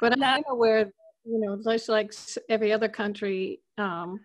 But 0.00 0.22
I'm 0.22 0.44
aware, 0.48 0.92
you 1.24 1.40
know, 1.40 1.58
just 1.62 1.88
like 1.88 2.12
every 2.48 2.72
other 2.72 2.88
country, 2.88 3.60
um, 3.78 4.20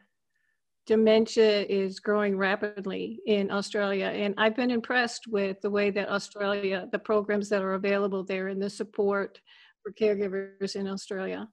dementia 0.88 1.63
is 1.63 2.00
growing 2.00 2.38
rapidly 2.38 3.20
in 3.27 3.51
Australia. 3.51 4.08
And 4.08 4.34
I've 4.38 4.56
been 4.56 4.72
impressed 4.72 5.27
with 5.27 5.62
the 5.62 5.70
way 5.70 5.91
that 5.91 6.10
Australia, 6.10 6.88
the 6.91 7.00
programs 7.00 7.50
that 7.50 7.62
are 7.62 7.74
available 7.74 8.24
there 8.24 8.48
and 8.48 8.62
the 8.62 8.70
support 8.70 9.39
for 9.84 9.91
caregivers 9.91 10.75
in 10.75 10.88
Australia. 10.88 11.48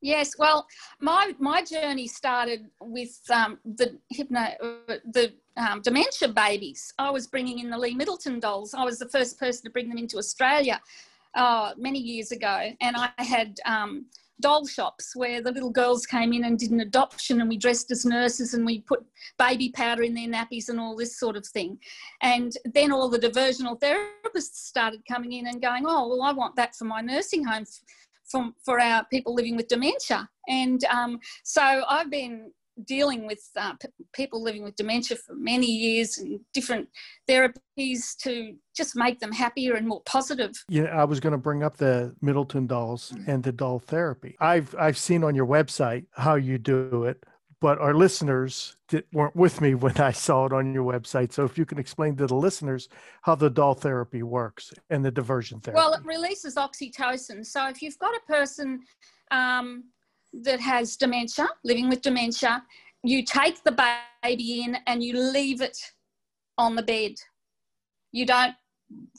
Yes, 0.00 0.34
well, 0.38 0.66
my 1.00 1.34
my 1.38 1.64
journey 1.64 2.06
started 2.06 2.66
with 2.78 3.18
um, 3.30 3.58
the 3.64 3.98
hypno, 4.10 4.48
the 5.12 5.32
um, 5.56 5.80
dementia 5.80 6.28
babies. 6.28 6.92
I 6.98 7.10
was 7.10 7.26
bringing 7.26 7.60
in 7.60 7.70
the 7.70 7.78
Lee 7.78 7.94
Middleton 7.94 8.38
dolls. 8.38 8.74
I 8.74 8.84
was 8.84 8.98
the 8.98 9.08
first 9.08 9.40
person 9.40 9.64
to 9.64 9.70
bring 9.70 9.88
them 9.88 9.96
into 9.96 10.18
Australia 10.18 10.78
uh, 11.34 11.72
many 11.78 11.98
years 11.98 12.32
ago, 12.32 12.70
and 12.82 12.96
I 12.96 13.12
had 13.16 13.58
um, 13.64 14.04
doll 14.40 14.66
shops 14.66 15.14
where 15.14 15.40
the 15.42 15.52
little 15.52 15.70
girls 15.70 16.06
came 16.06 16.32
in 16.32 16.44
and 16.44 16.58
did 16.58 16.70
an 16.70 16.80
adoption, 16.80 17.40
and 17.40 17.48
we 17.48 17.56
dressed 17.56 17.90
as 17.90 18.04
nurses 18.04 18.54
and 18.54 18.66
we 18.66 18.80
put 18.80 19.04
baby 19.38 19.70
powder 19.70 20.02
in 20.02 20.14
their 20.14 20.28
nappies 20.28 20.68
and 20.68 20.80
all 20.80 20.96
this 20.96 21.18
sort 21.18 21.36
of 21.36 21.46
thing. 21.46 21.78
And 22.22 22.52
then 22.64 22.92
all 22.92 23.08
the 23.08 23.18
diversional 23.18 23.78
therapists 23.78 24.56
started 24.56 25.00
coming 25.10 25.32
in 25.32 25.46
and 25.46 25.62
going, 25.62 25.84
"Oh, 25.86 26.08
well, 26.08 26.22
I 26.22 26.32
want 26.32 26.56
that 26.56 26.74
for 26.74 26.84
my 26.84 27.00
nursing 27.00 27.44
home." 27.44 27.64
for, 28.26 28.50
for 28.64 28.80
our 28.80 29.04
people 29.10 29.34
living 29.34 29.54
with 29.54 29.68
dementia. 29.68 30.28
And 30.48 30.82
um, 30.86 31.20
so 31.44 31.84
I've 31.88 32.10
been 32.10 32.50
dealing 32.84 33.26
with 33.26 33.40
uh, 33.56 33.74
p- 33.74 33.88
people 34.12 34.42
living 34.42 34.62
with 34.62 34.76
dementia 34.76 35.16
for 35.16 35.34
many 35.34 35.66
years 35.66 36.18
and 36.18 36.40
different 36.52 36.88
therapies 37.28 38.16
to 38.22 38.54
just 38.76 38.96
make 38.96 39.20
them 39.20 39.32
happier 39.32 39.74
and 39.74 39.86
more 39.86 40.02
positive. 40.02 40.52
Yeah, 40.68 40.84
I 40.84 41.04
was 41.04 41.20
going 41.20 41.32
to 41.32 41.38
bring 41.38 41.62
up 41.62 41.76
the 41.76 42.14
Middleton 42.20 42.66
dolls 42.66 43.14
and 43.26 43.42
the 43.42 43.52
doll 43.52 43.78
therapy. 43.78 44.36
I've 44.40 44.74
I've 44.78 44.98
seen 44.98 45.24
on 45.24 45.34
your 45.34 45.46
website 45.46 46.06
how 46.12 46.34
you 46.34 46.58
do 46.58 47.04
it, 47.04 47.24
but 47.60 47.78
our 47.78 47.94
listeners 47.94 48.76
that 48.88 49.06
weren't 49.12 49.36
with 49.36 49.60
me 49.60 49.74
when 49.74 49.96
I 49.98 50.12
saw 50.12 50.46
it 50.46 50.52
on 50.52 50.74
your 50.74 50.84
website. 50.84 51.32
So 51.32 51.44
if 51.44 51.56
you 51.56 51.64
can 51.64 51.78
explain 51.78 52.16
to 52.16 52.26
the 52.26 52.34
listeners 52.34 52.88
how 53.22 53.34
the 53.34 53.50
doll 53.50 53.74
therapy 53.74 54.22
works 54.22 54.72
and 54.90 55.04
the 55.04 55.10
diversion 55.10 55.60
therapy. 55.60 55.76
Well, 55.76 55.94
it 55.94 56.04
releases 56.04 56.56
oxytocin. 56.56 57.46
So 57.46 57.68
if 57.68 57.82
you've 57.82 57.98
got 57.98 58.14
a 58.14 58.20
person 58.26 58.80
um, 59.30 59.84
that 60.42 60.60
has 60.60 60.96
dementia, 60.96 61.48
living 61.64 61.88
with 61.88 62.02
dementia, 62.02 62.62
you 63.02 63.24
take 63.24 63.62
the 63.64 63.76
baby 64.22 64.62
in 64.62 64.76
and 64.86 65.02
you 65.02 65.18
leave 65.18 65.60
it 65.60 65.78
on 66.58 66.74
the 66.74 66.82
bed. 66.82 67.12
You 68.12 68.26
don't 68.26 68.54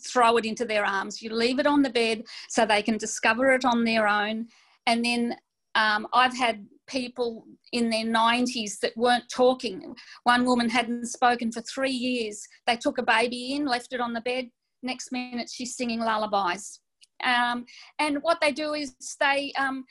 throw 0.08 0.38
it 0.38 0.46
into 0.46 0.66
their 0.66 0.86
arms. 0.86 1.22
You 1.22 1.32
leave 1.32 1.60
it 1.60 1.68
on 1.68 1.82
the 1.82 1.90
bed 1.90 2.24
so 2.50 2.66
they 2.66 2.82
can 2.82 2.98
discover 2.98 3.54
it 3.54 3.66
on 3.66 3.84
their 3.84 4.08
own. 4.08 4.48
And 4.88 5.04
then 5.04 5.36
um, 5.76 6.08
I've 6.14 6.36
had 6.36 6.66
people 6.88 7.46
in 7.74 7.90
their 7.90 8.06
90s 8.06 8.80
that 8.80 8.96
weren't 8.96 9.30
talking. 9.30 9.96
One 10.24 10.46
woman 10.46 10.70
hadn't 10.70 11.08
spoken 11.08 11.52
for 11.52 11.62
three 11.62 11.92
years. 11.92 12.48
They 12.68 12.78
took 12.78 12.98
a 12.98 13.04
baby 13.04 13.54
in, 13.54 13.66
left 13.66 13.94
it 13.94 14.00
on 14.00 14.14
the 14.14 14.22
bed. 14.22 14.50
Next 14.84 15.12
minute, 15.12 15.50
she's 15.52 15.76
singing 15.76 16.00
lullabies. 16.00 16.80
Um, 17.24 17.66
and 18.00 18.22
what 18.22 18.40
they 18.42 18.52
do 18.52 18.74
is 18.74 18.96
they, 19.20 19.52
um, 19.58 19.86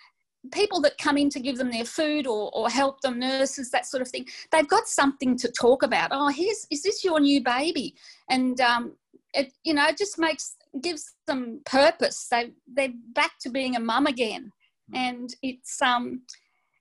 people 0.52 0.80
that 0.82 0.98
come 0.98 1.16
in 1.16 1.30
to 1.30 1.40
give 1.40 1.58
them 1.58 1.70
their 1.70 1.84
food 1.84 2.26
or, 2.26 2.50
or 2.54 2.68
help 2.68 3.00
them, 3.00 3.18
nurses, 3.18 3.70
that 3.70 3.86
sort 3.86 4.02
of 4.02 4.08
thing, 4.08 4.26
they've 4.52 4.68
got 4.68 4.88
something 4.88 5.36
to 5.38 5.50
talk 5.50 5.82
about. 5.82 6.10
Oh, 6.12 6.28
here's, 6.28 6.66
is 6.70 6.82
this 6.82 7.04
your 7.04 7.20
new 7.20 7.42
baby? 7.42 7.94
And 8.28 8.60
um, 8.60 8.96
it, 9.32 9.52
you 9.64 9.74
know, 9.74 9.86
it 9.86 9.98
just 9.98 10.18
makes, 10.18 10.56
gives 10.82 11.14
them 11.26 11.60
purpose. 11.66 12.28
They, 12.30 12.52
they're 12.66 12.92
back 13.14 13.32
to 13.40 13.50
being 13.50 13.76
a 13.76 13.80
mum 13.80 14.06
again. 14.06 14.50
And 14.92 15.34
it's, 15.42 15.80
um, 15.80 16.22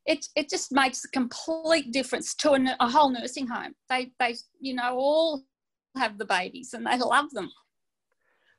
it, 0.05 0.25
it 0.35 0.49
just 0.49 0.71
makes 0.71 1.05
a 1.05 1.09
complete 1.09 1.91
difference 1.91 2.35
to 2.35 2.51
a, 2.51 2.75
a 2.81 2.89
whole 2.89 3.09
nursing 3.09 3.47
home. 3.47 3.73
They, 3.89 4.11
they, 4.19 4.35
you 4.59 4.75
know, 4.75 4.95
all 4.97 5.43
have 5.95 6.17
the 6.17 6.25
babies 6.25 6.73
and 6.73 6.85
they 6.85 6.97
love 6.97 7.31
them. 7.31 7.49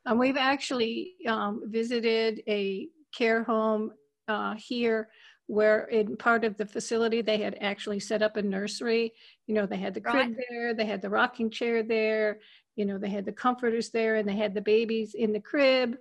And 0.06 0.18
we've 0.18 0.36
actually 0.36 1.12
um, 1.28 1.62
visited 1.66 2.42
a 2.48 2.88
care 3.16 3.42
home 3.44 3.92
uh, 4.28 4.54
here 4.54 5.08
where 5.46 5.84
in 5.84 6.16
part 6.16 6.42
of 6.44 6.56
the 6.56 6.64
facility 6.64 7.20
they 7.20 7.36
had 7.36 7.58
actually 7.60 8.00
set 8.00 8.22
up 8.22 8.36
a 8.36 8.42
nursery. 8.42 9.12
You 9.46 9.54
know, 9.54 9.66
they 9.66 9.76
had 9.76 9.92
the 9.94 10.00
crib 10.00 10.14
Right. 10.28 10.36
there, 10.48 10.74
they 10.74 10.86
had 10.86 11.02
the 11.02 11.10
rocking 11.10 11.50
chair 11.50 11.82
there, 11.82 12.40
you 12.76 12.86
know, 12.86 12.96
they 12.98 13.10
had 13.10 13.26
the 13.26 13.32
comforters 13.32 13.90
there, 13.90 14.16
and 14.16 14.28
they 14.28 14.36
had 14.36 14.54
the 14.54 14.60
babies 14.62 15.14
in 15.14 15.32
the 15.32 15.40
crib. 15.40 15.96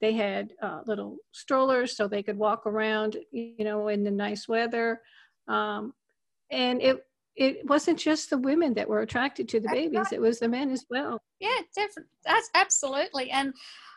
They 0.00 0.14
had 0.14 0.54
uh, 0.62 0.80
little 0.86 1.18
strollers 1.32 1.94
so 1.94 2.08
they 2.08 2.22
could 2.22 2.38
walk 2.38 2.66
around, 2.66 3.18
you 3.32 3.64
know, 3.64 3.88
in 3.88 4.02
the 4.02 4.10
nice 4.10 4.48
weather. 4.48 5.02
Um, 5.46 5.92
and 6.50 6.80
it 6.80 7.04
it 7.36 7.66
wasn't 7.66 7.98
just 7.98 8.30
the 8.30 8.38
women 8.38 8.74
that 8.74 8.88
were 8.88 9.00
attracted 9.02 9.48
to 9.50 9.60
the 9.60 9.68
That's 9.68 9.74
babies; 9.74 9.98
right. 9.98 10.12
it 10.14 10.20
was 10.20 10.38
the 10.40 10.48
men 10.48 10.70
as 10.70 10.84
well. 10.90 11.20
Yeah, 11.38 11.60
definitely. 11.76 12.10
That's 12.24 12.50
absolutely. 12.54 13.30
And 13.30 13.54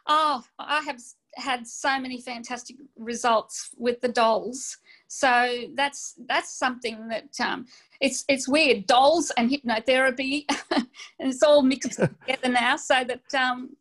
oh, 0.07 0.43
I 0.59 0.81
have 0.81 0.99
had 1.35 1.67
so 1.67 1.99
many 1.99 2.21
fantastic 2.21 2.75
results 2.97 3.69
with 3.77 4.01
the 4.01 4.07
dolls. 4.07 4.77
So 5.07 5.65
that's 5.75 6.15
that's 6.27 6.57
something 6.57 7.07
that 7.09 7.39
um, 7.39 7.65
it's 8.01 8.25
it's 8.27 8.47
weird. 8.47 8.87
Dolls 8.87 9.31
and 9.37 9.49
hypnotherapy, 9.49 10.45
and 10.71 10.87
it's 11.19 11.43
all 11.43 11.61
mixed 11.61 11.99
together 12.25 12.49
now. 12.49 12.75
So 12.77 13.03
that 13.03 13.33
um, 13.33 13.75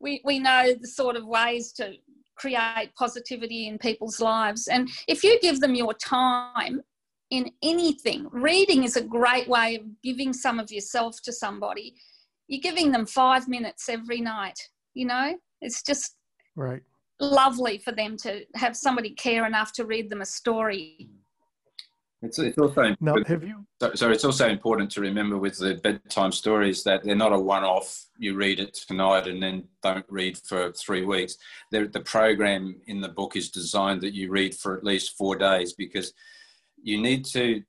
we 0.00 0.20
we 0.24 0.38
know 0.38 0.74
the 0.74 0.88
sort 0.88 1.16
of 1.16 1.26
ways 1.26 1.72
to 1.72 1.94
create 2.36 2.90
positivity 2.96 3.66
in 3.66 3.78
people's 3.78 4.20
lives. 4.20 4.68
And 4.68 4.88
if 5.08 5.24
you 5.24 5.38
give 5.40 5.60
them 5.60 5.74
your 5.74 5.92
time 5.94 6.82
in 7.30 7.50
anything, 7.62 8.28
reading 8.30 8.84
is 8.84 8.96
a 8.96 9.02
great 9.02 9.48
way 9.48 9.74
of 9.74 9.82
giving 10.02 10.32
some 10.32 10.58
of 10.58 10.70
yourself 10.70 11.20
to 11.22 11.32
somebody 11.32 11.94
you're 12.48 12.60
giving 12.60 12.90
them 12.90 13.06
five 13.06 13.46
minutes 13.46 13.88
every 13.88 14.20
night 14.20 14.58
you 14.94 15.06
know 15.06 15.38
it's 15.60 15.82
just 15.82 16.16
Right. 16.56 16.82
Lovely 17.20 17.78
for 17.78 17.92
them 17.92 18.16
to 18.16 18.44
have 18.54 18.76
somebody 18.76 19.10
care 19.10 19.46
enough 19.46 19.72
to 19.72 19.84
read 19.84 20.08
them 20.10 20.20
a 20.20 20.26
story 20.26 21.08
It's, 22.22 22.38
it's 22.38 22.58
also 22.58 22.82
Now, 22.82 23.14
important, 23.14 23.28
have 23.28 23.44
you? 23.44 23.64
so, 23.80 23.94
so 23.94 24.10
it's 24.10 24.24
also 24.24 24.48
important 24.48 24.90
to 24.92 25.00
remember 25.00 25.38
with 25.38 25.58
the 25.58 25.74
bedtime 25.76 26.32
stories 26.32 26.82
that 26.84 27.04
they're 27.04 27.14
not 27.14 27.32
a 27.32 27.38
one-off. 27.38 28.06
You 28.18 28.34
read 28.34 28.58
it 28.58 28.74
tonight 28.74 29.28
and 29.28 29.40
then 29.40 29.68
don't 29.82 30.04
read 30.08 30.36
for 30.38 30.72
three 30.72 31.04
weeks. 31.04 31.36
The, 31.70 31.86
the 31.86 32.00
program 32.00 32.80
in 32.88 33.00
the 33.00 33.08
book 33.08 33.36
is 33.36 33.50
designed 33.50 34.00
that 34.00 34.14
you 34.14 34.30
read 34.30 34.54
for 34.54 34.76
at 34.76 34.82
least 34.82 35.16
four 35.16 35.36
days 35.36 35.74
because 35.74 36.12
you 36.82 37.00
need 37.00 37.24
to 37.26 37.62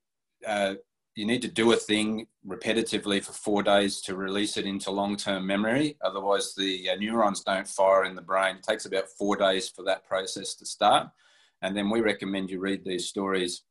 uh, 0.47 0.73
you 1.15 1.25
need 1.25 1.41
to 1.41 1.47
do 1.47 1.71
a 1.73 1.75
thing 1.75 2.27
repetitively 2.47 3.23
for 3.23 3.33
four 3.33 3.63
days 3.63 4.01
to 4.01 4.15
release 4.15 4.57
it 4.57 4.65
into 4.65 4.91
long-term 4.91 5.45
memory. 5.45 5.97
Otherwise, 6.01 6.53
the 6.55 6.89
uh, 6.89 6.95
neurons 6.95 7.43
don't 7.43 7.67
fire 7.67 8.05
in 8.05 8.15
the 8.15 8.21
brain. 8.21 8.57
It 8.57 8.63
takes 8.63 8.85
about 8.85 9.09
four 9.17 9.35
days 9.35 9.69
for 9.69 9.83
that 9.83 10.05
process 10.05 10.55
to 10.55 10.65
start. 10.65 11.07
And 11.61 11.75
then 11.75 11.89
we 11.89 12.01
recommend 12.01 12.49
you 12.49 12.59
read 12.59 12.85
these 12.85 13.07
stories 13.07 13.63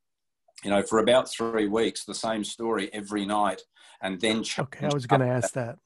you 0.64 0.71
know, 0.71 0.83
for 0.83 0.99
about 0.99 1.30
three 1.30 1.68
weeks, 1.68 2.04
the 2.04 2.14
same 2.14 2.45
story 2.45 2.90
every 2.92 3.25
night, 3.25 3.62
and 4.02 4.21
then 4.21 4.42
Okay, 4.59 4.87
I 4.87 4.95
was 4.95 5.07
going 5.07 5.21
to 5.21 5.28
ask 5.28 5.52
that. 5.54 5.78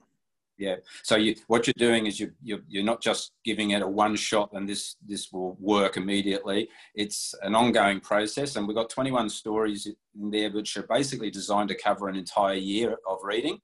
Yeah. 0.62 0.76
So 1.02 1.16
you, 1.16 1.34
what 1.48 1.66
you're 1.66 1.74
doing 1.76 2.06
is 2.06 2.20
you, 2.20 2.30
you 2.40 2.62
you're 2.68 2.84
not 2.84 3.02
just 3.02 3.32
giving 3.44 3.70
it 3.72 3.82
a 3.82 3.88
one 3.88 4.14
shot 4.14 4.50
and 4.52 4.68
this 4.68 4.94
this 5.04 5.32
will 5.32 5.56
work 5.58 5.96
immediately. 5.96 6.68
It's 6.94 7.34
an 7.42 7.56
ongoing 7.56 7.98
process, 7.98 8.54
and 8.54 8.68
we've 8.68 8.76
got 8.76 8.88
21 8.88 9.28
stories 9.28 9.88
in 9.88 10.30
there 10.30 10.52
which 10.52 10.76
are 10.76 10.84
basically 10.84 11.32
designed 11.32 11.68
to 11.70 11.74
cover 11.74 12.08
an 12.08 12.14
entire 12.14 12.54
year 12.54 12.96
of 13.08 13.18
reading. 13.24 13.58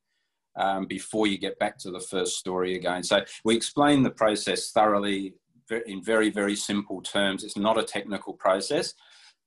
Um, 0.57 0.87
before 0.87 1.29
you 1.29 1.39
get 1.39 1.57
back 1.61 1.79
to 1.79 1.93
the 1.93 2.01
first 2.01 2.37
story 2.37 2.75
again. 2.75 3.05
So 3.05 3.21
we 3.45 3.55
explain 3.55 4.03
the 4.03 4.11
process 4.11 4.73
thoroughly 4.73 5.35
in 5.87 6.03
very, 6.03 6.31
very 6.31 6.57
simple 6.57 7.01
terms. 7.01 7.45
It's 7.45 7.57
not 7.57 7.79
a 7.79 7.85
technical 7.85 8.33
process, 8.33 8.95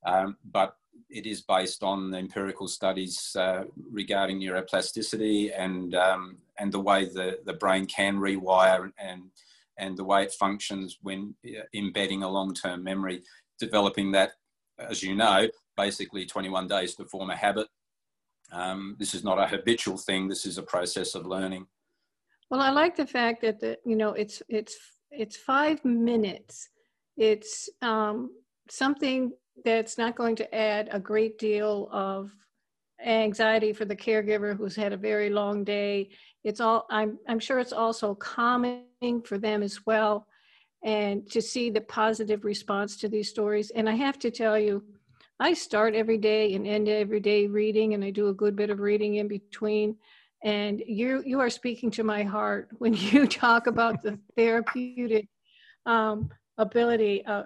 um, 0.06 0.38
but 0.46 0.78
it 1.10 1.26
is 1.26 1.42
based 1.42 1.84
on 1.84 2.14
empirical 2.14 2.68
studies 2.68 3.36
uh, 3.38 3.64
regarding 3.92 4.40
neuroplasticity 4.40 5.52
and 5.56 5.94
um, 5.96 6.38
and 6.58 6.72
the 6.72 6.80
way 6.80 7.06
the, 7.06 7.40
the 7.46 7.54
brain 7.54 7.86
can 7.86 8.18
rewire 8.18 8.92
and 8.98 9.24
and 9.78 9.98
the 9.98 10.04
way 10.04 10.24
it 10.24 10.34
functions 10.34 11.00
when 11.02 11.36
uh, 11.46 11.64
embedding 11.74 12.24
a 12.24 12.30
long-term 12.30 12.84
memory, 12.84 13.24
developing 13.60 14.12
that, 14.12 14.34
as 14.78 15.02
you 15.02 15.16
know, 15.16 15.48
basically 15.76 16.26
21 16.26 16.68
days 16.68 16.96
to 16.96 17.06
form 17.06 17.30
a 17.32 17.36
habit. 17.36 17.68
Um, 18.52 18.96
this 19.00 19.14
is 19.14 19.24
not 19.24 19.40
a 19.40 19.48
habitual 19.48 19.98
thing. 19.98 20.28
This 20.28 20.46
is 20.46 20.58
a 20.58 20.64
process 20.64 21.16
of 21.16 21.26
learning. 21.26 21.66
Well, 22.50 22.60
I 22.62 22.70
like 22.70 22.96
the 22.96 23.08
fact 23.08 23.42
that 23.42 23.60
the 23.60 23.78
you 23.86 23.96
know 23.96 24.10
it's 24.10 24.44
it's 24.50 24.76
it's 25.10 25.38
five 25.38 25.84
minutes. 25.86 26.70
It's 27.18 27.70
um, 27.82 28.30
something 28.70 29.32
that's 29.64 29.98
not 29.98 30.16
going 30.16 30.36
to 30.38 30.56
add 30.56 30.90
a 30.92 31.00
great 31.00 31.38
deal 31.38 31.90
of 31.92 32.32
anxiety 33.04 33.74
for 33.74 33.86
the 33.86 33.96
caregiver 33.96 34.56
who's 34.56 34.76
had 34.76 34.94
a 34.94 34.98
very 34.98 35.30
long 35.30 35.64
day. 35.64 36.10
It's 36.44 36.60
all 36.60 36.86
I'm 36.90 37.20
I'm 37.28 37.40
sure 37.40 37.60
it's 37.60 37.74
also 37.74 38.16
calming 38.16 39.22
for 39.26 39.38
them 39.38 39.64
as 39.64 39.86
well, 39.86 40.28
and 40.84 41.30
to 41.32 41.42
see 41.42 41.70
the 41.70 41.82
positive 41.82 42.46
response 42.46 42.98
to 42.98 43.10
these 43.10 43.30
stories. 43.30 43.72
And 43.72 43.90
I 43.90 43.96
have 43.96 44.20
to 44.20 44.32
tell 44.32 44.58
you, 44.58 44.84
I 45.40 45.54
start 45.54 45.96
every 45.96 46.18
day 46.18 46.54
and 46.54 46.68
end 46.68 46.90
every 46.90 47.20
day 47.20 47.48
reading, 47.48 47.94
and 47.94 48.04
I 48.04 48.12
do 48.12 48.30
a 48.30 48.34
good 48.34 48.56
bit 48.56 48.70
of 48.70 48.80
reading 48.80 49.16
in 49.16 49.28
between 49.28 49.98
and 50.44 50.82
you 50.88 51.22
you 51.26 51.40
are 51.40 51.50
speaking 51.50 51.92
to 51.92 52.04
my 52.04 52.24
heart 52.24 52.70
when 52.80 52.94
you 52.98 53.28
talk 53.28 53.68
about 53.68 54.02
the 54.02 54.20
therapeutic 54.36 55.28
um, 55.86 56.30
ability 56.62 57.26
uh, 57.26 57.44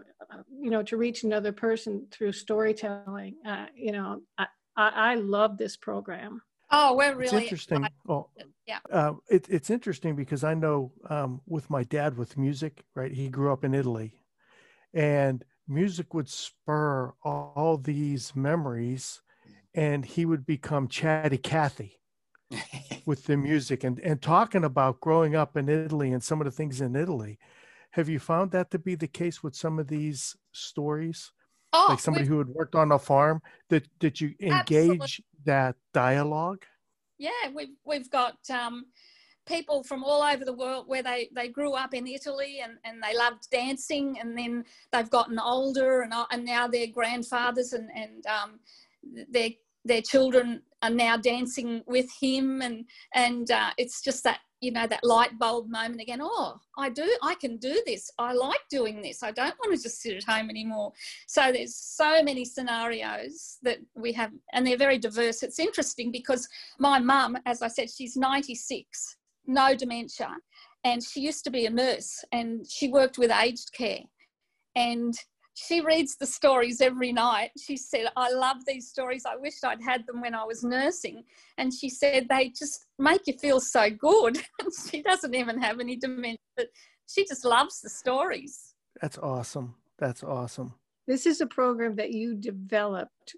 you 0.64 0.70
know 0.70 0.84
to 0.84 0.98
reach 0.98 1.24
another 1.24 1.52
person 1.52 2.08
through 2.12 2.32
storytelling 2.32 3.36
uh, 3.46 3.66
you 3.76 3.92
know 3.92 4.22
I, 4.38 4.46
I, 4.76 4.90
I 5.12 5.16
love 5.16 5.58
this 5.58 5.78
program 5.78 6.42
oh 6.72 6.96
we're 6.96 7.22
It's 7.22 7.32
really 7.32 7.44
interesting. 7.44 7.78
excited. 7.78 7.96
Well, 8.06 8.32
Yeah. 8.68 8.80
Uh, 8.92 9.14
it, 9.30 9.48
it's 9.50 9.70
interesting 9.70 10.16
because 10.16 10.44
I 10.44 10.54
know 10.56 10.92
um, 11.10 11.42
with 11.46 11.70
my 11.70 11.84
dad 11.84 12.18
with 12.18 12.38
music, 12.38 12.84
right? 12.96 13.12
He 13.12 13.30
grew 13.30 13.54
up 13.54 13.64
in 13.64 13.74
Italy, 13.76 14.10
and 14.94 15.44
music 15.68 16.14
would 16.14 16.30
spur 16.30 17.14
all, 17.24 17.54
all 17.56 17.78
these 17.78 18.36
memories, 18.36 19.22
and 19.76 20.04
he 20.06 20.26
would 20.26 20.46
become 20.46 20.88
chatty 20.88 21.38
Cathy 21.38 22.00
with 23.06 23.26
the 23.26 23.38
music 23.38 23.84
and 23.84 24.00
and 24.00 24.22
talking 24.22 24.64
about 24.64 25.00
growing 25.00 25.36
up 25.36 25.56
in 25.58 25.70
Italy 25.70 26.12
and 26.12 26.24
some 26.24 26.42
of 26.42 26.46
the 26.46 26.52
things 26.52 26.82
in 26.82 26.96
Italy. 26.96 27.38
Have 27.96 28.10
you 28.10 28.20
found 28.20 28.52
that 28.52 28.72
to 28.72 28.80
be 28.80 28.96
the 28.96 29.08
case 29.08 29.42
with 29.42 29.56
some 29.56 29.80
of 29.80 29.88
these 29.88 30.36
stories? 30.52 31.32
oh, 31.76 31.88
like 31.90 32.00
somebody 32.00 32.26
who 32.26 32.38
had 32.38 32.48
worked 32.48 32.76
on 32.76 32.92
a 32.92 33.00
farm 33.00 33.42
that 33.70 33.88
that 34.00 34.22
you 34.22 34.34
Absolutely. 34.42 34.94
engage 34.96 35.22
that 35.46 35.76
dialogue? 35.94 36.64
yeah 37.18 37.48
we've 37.54 37.76
we've 37.86 38.10
got 38.10 38.38
um, 38.50 38.86
people 39.46 39.84
from 39.84 40.04
all 40.04 40.22
over 40.22 40.44
the 40.44 40.54
world 40.54 40.86
where 40.88 41.04
they 41.04 41.30
they 41.34 41.48
grew 41.48 41.74
up 41.74 41.94
in 41.94 42.08
Italy 42.08 42.60
and 42.64 42.74
and 42.84 43.02
they 43.02 43.16
loved 43.18 43.50
dancing 43.52 44.18
and 44.20 44.38
then 44.38 44.66
they've 44.92 45.10
gotten 45.10 45.40
older 45.40 46.02
and 46.02 46.14
and 46.32 46.46
now 46.46 46.68
they're 46.68 46.88
grandfathers 46.88 47.74
and 47.74 47.90
and 47.96 48.26
um, 48.28 48.60
their 49.30 49.52
their 49.86 50.02
children 50.02 50.62
are 50.82 50.90
now 50.90 51.16
dancing 51.16 51.84
with 51.88 52.10
him 52.20 52.62
and 52.62 52.86
and 53.14 53.52
uh, 53.52 53.72
it's 53.78 54.02
just 54.02 54.24
that 54.24 54.40
you 54.62 54.72
know 54.72 54.88
that 54.88 55.04
light 55.04 55.38
bulb 55.38 55.70
moment 55.70 56.02
again 56.02 56.20
oh 56.22 56.58
i 56.78 56.90
do 56.90 57.06
i 57.22 57.36
can 57.36 57.58
do 57.58 57.82
this. 57.86 58.10
I 58.18 58.34
like 58.34 58.62
doing 58.70 59.02
this. 59.02 59.24
I 59.24 59.32
don't 59.32 59.56
want 59.60 59.76
to 59.76 59.82
just 59.82 60.02
sit 60.02 60.16
at 60.16 60.24
home 60.24 60.50
anymore. 60.50 60.94
So 61.28 61.52
there's 61.52 61.76
so 61.76 62.24
many 62.24 62.46
scenarios 62.46 63.58
that 63.64 63.80
we 63.96 64.12
have 64.14 64.32
and 64.54 64.66
they're 64.66 64.78
very 64.78 64.98
diverse. 64.98 65.44
It's 65.44 65.60
interesting 65.60 66.12
because 66.12 66.48
my 66.80 67.00
mum 67.00 67.38
as 67.46 67.62
i 67.62 67.68
said 67.68 67.90
she's 67.90 68.16
96 68.16 69.18
no 69.48 69.76
dementia 69.76 70.36
and 70.84 71.04
she 71.04 71.20
used 71.22 71.44
to 71.44 71.50
be 71.50 71.66
a 71.66 71.70
nurse 71.70 72.24
and 72.32 72.66
she 72.70 72.88
worked 72.88 73.18
with 73.18 73.32
aged 73.32 73.72
care. 73.74 74.04
And 74.76 75.16
she 75.56 75.80
reads 75.80 76.18
the 76.18 76.26
stories 76.26 76.82
every 76.82 77.14
night. 77.14 77.52
She 77.58 77.78
said, 77.78 78.08
I 78.18 78.30
love 78.32 78.58
these 78.68 78.90
stories. 78.90 79.24
I 79.26 79.38
wished 79.38 79.64
I'd 79.66 79.82
had 79.82 80.06
them 80.06 80.22
when 80.22 80.36
I 80.36 80.44
was 80.44 80.64
nursing. 80.64 81.24
And 81.58 81.74
she 81.74 81.90
said, 81.90 82.28
they 82.30 82.50
just 82.50 82.86
make 83.00 83.26
you 83.26 83.34
feel 83.34 83.60
so 83.60 83.90
good. 83.90 84.38
And 84.60 84.72
she 84.90 85.02
doesn't 85.02 85.34
even 85.34 85.60
have 85.62 85.80
any 85.80 85.96
dementia, 85.96 86.38
but 86.58 86.68
she 87.08 87.26
just 87.26 87.46
loves 87.46 87.80
the 87.82 87.90
stories. 87.90 88.76
That's 89.02 89.18
awesome. 89.18 89.76
That's 89.98 90.24
awesome. 90.24 90.74
this 91.08 91.26
is 91.26 91.40
a 91.40 91.48
program 91.48 91.96
that 91.96 92.12
you 92.12 92.36
developed 92.36 93.36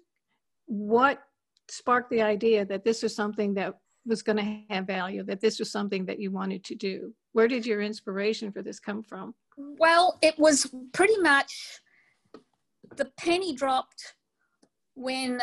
what 0.66 1.22
sparked 1.68 2.10
the 2.10 2.22
idea 2.22 2.64
that 2.64 2.84
this 2.84 3.02
was 3.02 3.14
something 3.14 3.54
that 3.54 3.74
was 4.06 4.22
going 4.22 4.38
to 4.38 4.74
have 4.74 4.86
value 4.86 5.22
that 5.22 5.40
this 5.40 5.58
was 5.58 5.70
something 5.70 6.06
that 6.06 6.18
you 6.18 6.30
wanted 6.30 6.64
to 6.64 6.74
do 6.74 7.12
where 7.32 7.46
did 7.46 7.66
your 7.66 7.82
inspiration 7.82 8.50
for 8.50 8.62
this 8.62 8.80
come 8.80 9.02
from 9.02 9.34
Well, 9.56 10.18
it 10.22 10.38
was 10.38 10.72
pretty 10.92 11.18
much 11.18 11.80
the 12.98 13.10
penny 13.16 13.54
dropped 13.54 14.14
when 14.94 15.40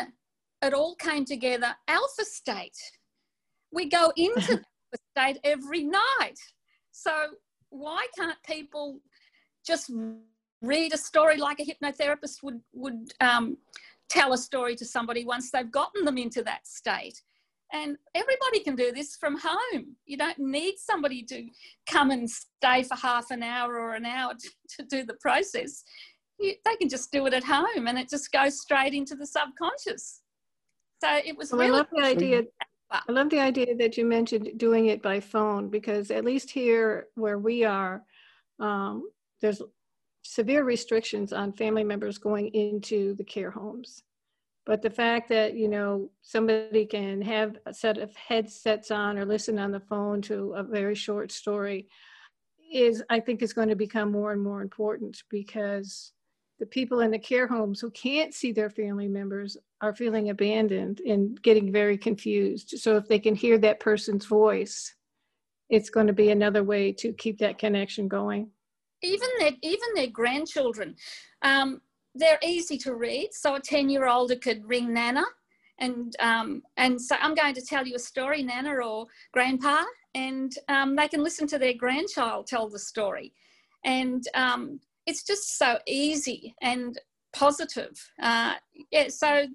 it 0.62 0.74
all 0.74 0.94
came 0.94 1.24
together. 1.24 1.74
Alpha 1.88 2.24
State. 2.24 2.76
We 3.72 3.88
go 3.88 4.12
into 4.16 4.52
Alpha 4.52 5.02
State 5.16 5.38
every 5.42 5.82
night. 5.82 6.38
So 6.92 7.12
why 7.70 8.06
can't 8.16 8.38
people 8.46 9.00
just 9.66 9.90
read 10.62 10.94
a 10.94 10.98
story 10.98 11.36
like 11.36 11.60
a 11.60 11.64
hypnotherapist 11.64 12.42
would 12.42 12.60
would 12.72 13.12
um, 13.20 13.56
tell 14.08 14.32
a 14.32 14.38
story 14.38 14.76
to 14.76 14.84
somebody 14.84 15.24
once 15.24 15.50
they've 15.50 15.70
gotten 15.70 16.04
them 16.04 16.18
into 16.18 16.42
that 16.44 16.66
state? 16.66 17.20
And 17.72 17.96
everybody 18.14 18.60
can 18.60 18.76
do 18.76 18.92
this 18.92 19.16
from 19.16 19.38
home. 19.42 19.96
You 20.06 20.16
don't 20.16 20.38
need 20.38 20.76
somebody 20.78 21.24
to 21.24 21.48
come 21.90 22.10
and 22.12 22.30
stay 22.30 22.84
for 22.84 22.94
half 22.94 23.30
an 23.30 23.42
hour 23.42 23.74
or 23.80 23.94
an 23.94 24.06
hour 24.06 24.34
to, 24.38 24.50
to 24.76 24.84
do 24.84 25.04
the 25.04 25.14
process. 25.20 25.82
You, 26.38 26.54
they 26.64 26.76
can 26.76 26.88
just 26.88 27.10
do 27.12 27.26
it 27.26 27.34
at 27.34 27.44
home 27.44 27.86
and 27.86 27.98
it 27.98 28.08
just 28.08 28.30
goes 28.30 28.60
straight 28.60 28.94
into 28.94 29.14
the 29.14 29.26
subconscious. 29.26 30.22
So 31.02 31.20
it 31.24 31.36
was 31.36 31.52
Well, 31.52 31.62
I 31.62 31.68
love 31.68 31.86
the 31.92 32.02
idea. 32.02 32.42
I 32.90 33.10
love 33.10 33.30
the 33.30 33.40
idea 33.40 33.74
that 33.76 33.96
you 33.96 34.04
mentioned 34.04 34.50
doing 34.56 34.86
it 34.86 35.02
by 35.02 35.18
phone 35.18 35.68
because 35.68 36.10
at 36.10 36.24
least 36.24 36.50
here 36.50 37.08
where 37.14 37.38
we 37.38 37.64
are, 37.64 38.02
um, 38.60 39.10
there's 39.42 39.60
severe 40.22 40.64
restrictions 40.64 41.32
on 41.32 41.52
family 41.52 41.84
members 41.84 42.18
going 42.18 42.48
into 42.48 43.14
the 43.14 43.24
care 43.24 43.50
homes. 43.50 44.02
But 44.64 44.82
the 44.82 44.90
fact 44.90 45.28
that 45.28 45.54
you 45.54 45.68
know 45.68 46.10
somebody 46.22 46.86
can 46.86 47.22
have 47.22 47.56
a 47.66 47.74
set 47.74 47.98
of 47.98 48.14
headsets 48.16 48.90
on 48.90 49.18
or 49.18 49.24
listen 49.24 49.58
on 49.58 49.70
the 49.70 49.80
phone 49.80 50.20
to 50.22 50.54
a 50.54 50.62
very 50.62 50.94
short 50.94 51.30
story 51.30 51.88
is, 52.72 53.02
I 53.08 53.20
think, 53.20 53.42
is 53.42 53.52
going 53.52 53.68
to 53.68 53.76
become 53.76 54.10
more 54.10 54.32
and 54.32 54.42
more 54.42 54.62
important 54.62 55.22
because 55.30 56.12
the 56.58 56.66
people 56.66 57.00
in 57.00 57.10
the 57.10 57.18
care 57.18 57.46
homes 57.46 57.80
who 57.80 57.90
can't 57.90 58.32
see 58.32 58.52
their 58.52 58.70
family 58.70 59.08
members 59.08 59.56
are 59.82 59.94
feeling 59.94 60.30
abandoned 60.30 61.00
and 61.00 61.40
getting 61.42 61.70
very 61.70 61.98
confused. 61.98 62.78
So 62.78 62.96
if 62.96 63.06
they 63.08 63.18
can 63.18 63.34
hear 63.34 63.58
that 63.58 63.80
person's 63.80 64.24
voice, 64.24 64.94
it's 65.68 65.90
going 65.90 66.06
to 66.06 66.12
be 66.12 66.30
another 66.30 66.64
way 66.64 66.92
to 66.92 67.12
keep 67.12 67.38
that 67.38 67.58
connection 67.58 68.08
going. 68.08 68.50
even 69.02 69.28
their 69.38 69.52
even 69.62 69.88
their 69.94 70.06
grandchildren 70.08 70.94
um, 71.42 71.80
they're 72.14 72.38
easy 72.42 72.78
to 72.78 72.94
read 72.94 73.28
so 73.32 73.54
a 73.56 73.60
10 73.60 73.88
year 73.90 74.06
old 74.06 74.32
could 74.40 74.66
ring 74.66 74.92
nana 74.92 75.24
and 75.78 76.16
um, 76.20 76.62
and 76.76 77.00
so 77.00 77.16
i'm 77.20 77.34
going 77.34 77.54
to 77.54 77.60
tell 77.60 77.86
you 77.86 77.96
a 77.96 77.98
story 77.98 78.42
nana 78.42 78.74
or 78.74 79.06
grandpa 79.32 79.82
and 80.14 80.56
um, 80.68 80.96
they 80.96 81.08
can 81.08 81.22
listen 81.22 81.46
to 81.46 81.58
their 81.58 81.74
grandchild 81.74 82.46
tell 82.46 82.68
the 82.68 82.78
story 82.78 83.32
and 83.84 84.24
um, 84.34 84.80
it's 85.06 85.24
just 85.24 85.58
so 85.58 85.78
easy 85.86 86.54
and 86.62 86.98
positive 87.34 87.92
uh, 88.22 88.54
yeah 88.90 89.08
so 89.08 89.46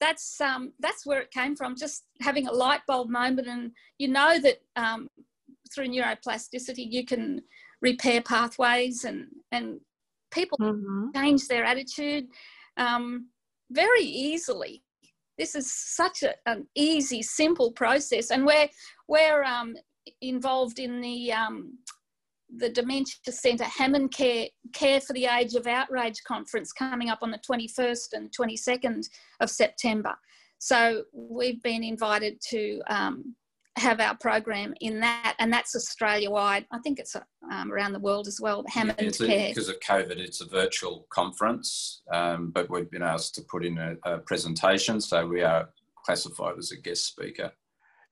that's 0.00 0.40
um, 0.40 0.72
that's 0.78 1.04
where 1.04 1.20
it 1.20 1.30
came 1.32 1.56
from 1.56 1.74
just 1.76 2.04
having 2.20 2.46
a 2.46 2.52
light 2.52 2.80
bulb 2.86 3.08
moment 3.08 3.48
and 3.48 3.72
you 3.98 4.08
know 4.08 4.38
that 4.38 4.58
um, 4.76 5.08
through 5.74 5.88
neuroplasticity 5.88 6.86
you 6.90 7.04
can 7.04 7.42
repair 7.82 8.22
pathways 8.22 9.04
and 9.04 9.26
and 9.52 9.80
people 10.30 10.58
Mm-hmm. 10.60 11.08
change 11.14 11.48
their 11.48 11.64
attitude 11.64 12.26
um, 12.76 13.28
very 13.70 14.02
easily. 14.02 14.82
This 15.36 15.54
is 15.54 15.72
such 15.72 16.22
a, 16.22 16.34
an 16.46 16.66
easy, 16.74 17.22
simple 17.22 17.72
process, 17.72 18.30
and 18.30 18.44
we're 18.44 18.68
we're 19.08 19.44
um, 19.44 19.76
involved 20.20 20.78
in 20.78 21.00
the 21.00 21.32
um, 21.32 21.78
the 22.56 22.68
Dementia 22.68 23.32
Centre 23.32 23.64
Hammond 23.64 24.12
Care 24.12 24.46
Care 24.72 25.00
for 25.00 25.12
the 25.12 25.26
Age 25.26 25.54
of 25.54 25.66
Outrage 25.66 26.22
conference 26.26 26.72
coming 26.72 27.10
up 27.10 27.18
on 27.22 27.30
the 27.30 27.40
21st 27.48 28.08
and 28.14 28.30
22nd 28.38 29.04
of 29.40 29.50
September. 29.50 30.14
So 30.58 31.04
we've 31.12 31.62
been 31.62 31.84
invited 31.84 32.40
to 32.50 32.80
um, 32.88 33.34
have 33.76 34.00
our 34.00 34.16
program 34.16 34.74
in 34.80 35.00
that, 35.00 35.34
and 35.38 35.52
that's 35.52 35.76
Australia 35.76 36.30
wide. 36.30 36.66
I 36.72 36.78
think 36.80 36.98
it's 36.98 37.14
um, 37.52 37.72
around 37.72 37.92
the 37.92 38.00
world 38.00 38.26
as 38.26 38.40
well. 38.40 38.64
Hammond 38.68 39.00
It's 39.00 39.20
a- 39.20 39.26
Care. 39.26 39.48
because 39.48 39.68
of 39.68 39.78
COVID, 39.80 40.18
it's 40.18 40.40
a 40.40 40.46
virtual 40.46 41.06
conference, 41.10 42.02
um, 42.12 42.50
but 42.50 42.68
we've 42.70 42.90
been 42.90 43.02
asked 43.02 43.34
to 43.36 43.42
put 43.42 43.64
in 43.64 43.78
a, 43.78 43.96
a 44.04 44.18
presentation, 44.18 45.00
so 45.00 45.26
we 45.26 45.42
are 45.42 45.68
classified 46.04 46.58
as 46.58 46.72
a 46.72 46.76
guest 46.76 47.06
speaker. 47.06 47.52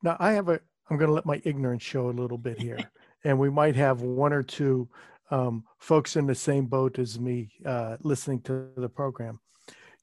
Now, 0.03 0.15
I 0.19 0.31
have 0.33 0.49
a, 0.49 0.59
I'm 0.89 0.97
going 0.97 1.09
to 1.09 1.13
let 1.13 1.25
my 1.25 1.41
ignorance 1.43 1.83
show 1.83 2.09
a 2.09 2.11
little 2.11 2.37
bit 2.37 2.59
here. 2.59 2.79
and 3.27 3.37
we 3.37 3.49
might 3.49 3.75
have 3.75 4.01
one 4.01 4.31
or 4.31 4.41
two 4.41 4.87
um, 5.31 5.65
folks 5.79 6.15
in 6.15 6.27
the 6.27 6.33
same 6.33 6.65
boat 6.65 6.97
as 6.97 7.19
me 7.19 7.51
uh, 7.65 7.97
listening 8.01 8.39
to 8.39 8.69
the 8.77 8.87
program. 8.87 9.41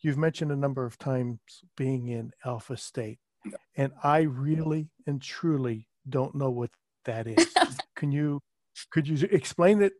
You've 0.02 0.18
mentioned 0.18 0.52
a 0.52 0.56
number 0.56 0.84
of 0.84 0.98
times 0.98 1.38
being 1.74 2.08
in 2.08 2.32
alpha 2.44 2.76
state. 2.76 3.18
And 3.78 3.92
I 4.02 4.20
really 4.20 4.90
and 5.06 5.22
truly 5.22 5.88
don't 6.06 6.34
know 6.34 6.50
what 6.50 6.68
that 7.06 7.26
is. 7.26 7.48
Can 7.96 8.12
you, 8.12 8.40
could 8.90 9.08
you 9.08 9.26
explain 9.30 9.80
it? 9.80 9.94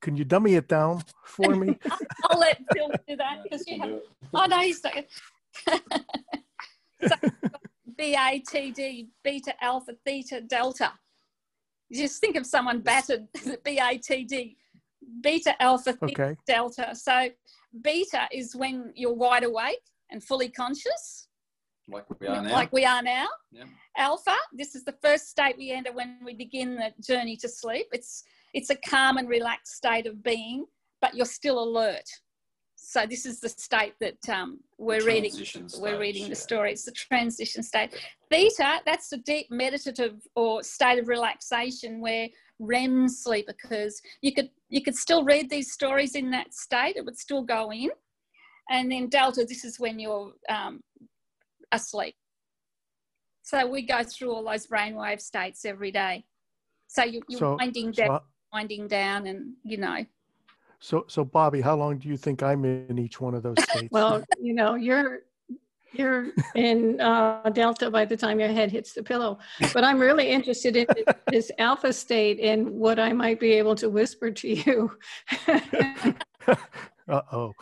Can 0.00 0.16
you 0.16 0.24
dummy 0.24 0.54
it 0.54 0.66
down 0.66 1.02
for 1.26 1.54
me? 1.54 1.78
I'll 2.30 2.40
let 2.40 2.62
Phil 2.72 2.90
do 3.06 3.16
that 3.16 3.42
because 3.42 3.66
you 3.68 3.78
have. 3.78 4.00
Oh 4.32 4.46
no, 4.46 4.60
he's 4.60 4.82
not. 4.84 5.04
so, 7.06 7.16
BATD, 7.98 9.08
beta, 9.22 9.52
alpha, 9.62 9.92
theta, 10.06 10.40
delta. 10.40 10.92
Just 11.92 12.20
think 12.20 12.36
of 12.36 12.46
someone 12.46 12.80
battered. 12.80 13.26
BATD, 13.64 14.56
beta, 15.20 15.60
alpha, 15.62 15.92
theta, 15.92 16.04
Okay. 16.12 16.36
delta. 16.46 16.94
So 16.94 17.28
beta 17.82 18.28
is 18.32 18.54
when 18.54 18.92
you're 18.94 19.12
wide 19.14 19.44
awake 19.44 19.80
and 20.10 20.22
fully 20.22 20.48
conscious, 20.48 21.28
Like 21.88 22.06
we 22.20 22.26
are 22.28 22.42
now. 22.42 22.52
like 22.52 22.72
we 22.72 22.84
are 22.84 23.02
now. 23.02 23.26
Yeah. 23.50 23.64
Alpha, 23.96 24.36
this 24.52 24.74
is 24.74 24.84
the 24.84 24.94
first 25.02 25.28
state 25.28 25.56
we 25.58 25.72
enter 25.72 25.92
when 25.92 26.18
we 26.24 26.34
begin 26.34 26.76
the 26.76 26.92
journey 27.02 27.36
to 27.38 27.48
sleep. 27.48 27.86
It's 27.92 28.22
it's 28.54 28.70
a 28.70 28.76
calm 28.76 29.16
and 29.16 29.28
relaxed 29.28 29.74
state 29.76 30.06
of 30.06 30.22
being, 30.22 30.66
but 31.00 31.14
you're 31.14 31.26
still 31.26 31.62
alert. 31.62 32.08
So 32.82 33.06
this 33.06 33.26
is 33.26 33.40
the 33.40 33.48
state 33.48 33.94
that 34.00 34.26
um, 34.28 34.58
we're 34.78 35.04
reading. 35.04 35.30
Transition 35.30 35.62
We're 35.78 35.90
stage, 35.90 36.00
reading 36.00 36.22
the 36.24 36.28
yeah. 36.30 36.34
story. 36.34 36.72
It's 36.72 36.84
the 36.84 36.92
transition 36.92 37.62
state. 37.62 37.94
Theta, 38.30 38.78
that's 38.86 39.10
the 39.10 39.18
deep 39.18 39.48
meditative 39.50 40.16
or 40.34 40.62
state 40.62 40.98
of 40.98 41.06
relaxation 41.06 42.00
where 42.00 42.28
REM 42.58 43.08
sleep 43.08 43.48
occurs. 43.48 44.00
You 44.22 44.32
could 44.32 44.48
you 44.70 44.82
could 44.82 44.96
still 44.96 45.24
read 45.24 45.50
these 45.50 45.70
stories 45.70 46.14
in 46.14 46.30
that 46.30 46.54
state. 46.54 46.96
It 46.96 47.04
would 47.04 47.18
still 47.18 47.42
go 47.42 47.70
in. 47.70 47.90
And 48.70 48.90
then 48.90 49.08
delta, 49.08 49.44
this 49.44 49.64
is 49.64 49.78
when 49.78 49.98
you're 50.00 50.32
um, 50.48 50.80
asleep. 51.72 52.14
So 53.42 53.66
we 53.66 53.82
go 53.82 54.02
through 54.02 54.32
all 54.32 54.44
those 54.44 54.66
brainwave 54.66 55.20
states 55.20 55.64
every 55.64 55.92
day. 55.92 56.24
So 56.86 57.04
you, 57.04 57.20
you're 57.28 57.40
So- 57.40 57.56
winding 57.56 57.92
So, 57.92 58.02
down, 58.04 58.10
I- 58.10 58.56
winding 58.56 58.88
down, 58.88 59.26
and 59.26 59.52
you 59.64 59.76
know. 59.76 60.04
So, 60.80 61.04
so 61.08 61.24
Bobbi, 61.24 61.62
how 61.62 61.76
long 61.76 61.98
do 61.98 62.08
you 62.08 62.16
think 62.16 62.42
I'm 62.42 62.64
in 62.64 62.98
each 62.98 63.20
one 63.20 63.34
of 63.34 63.42
those 63.42 63.62
states? 63.70 63.88
Well, 63.90 64.24
you 64.40 64.54
know, 64.54 64.74
you're 64.74 65.20
you're 65.92 66.28
in 66.54 67.00
uh, 67.00 67.50
delta 67.52 67.90
by 67.90 68.04
the 68.04 68.16
time 68.16 68.40
your 68.40 68.48
head 68.48 68.70
hits 68.70 68.94
the 68.94 69.02
pillow. 69.02 69.38
But 69.72 69.84
I'm 69.84 69.98
really 69.98 70.28
interested 70.28 70.76
in 70.76 70.86
this 71.28 71.50
alpha 71.58 71.92
state 71.92 72.40
and 72.40 72.70
what 72.70 72.98
I 72.98 73.12
might 73.12 73.38
be 73.40 73.52
able 73.52 73.74
to 73.76 73.88
whisper 73.88 74.30
to 74.30 74.48
you. 74.48 74.98
uh 77.08 77.22
oh. 77.32 77.52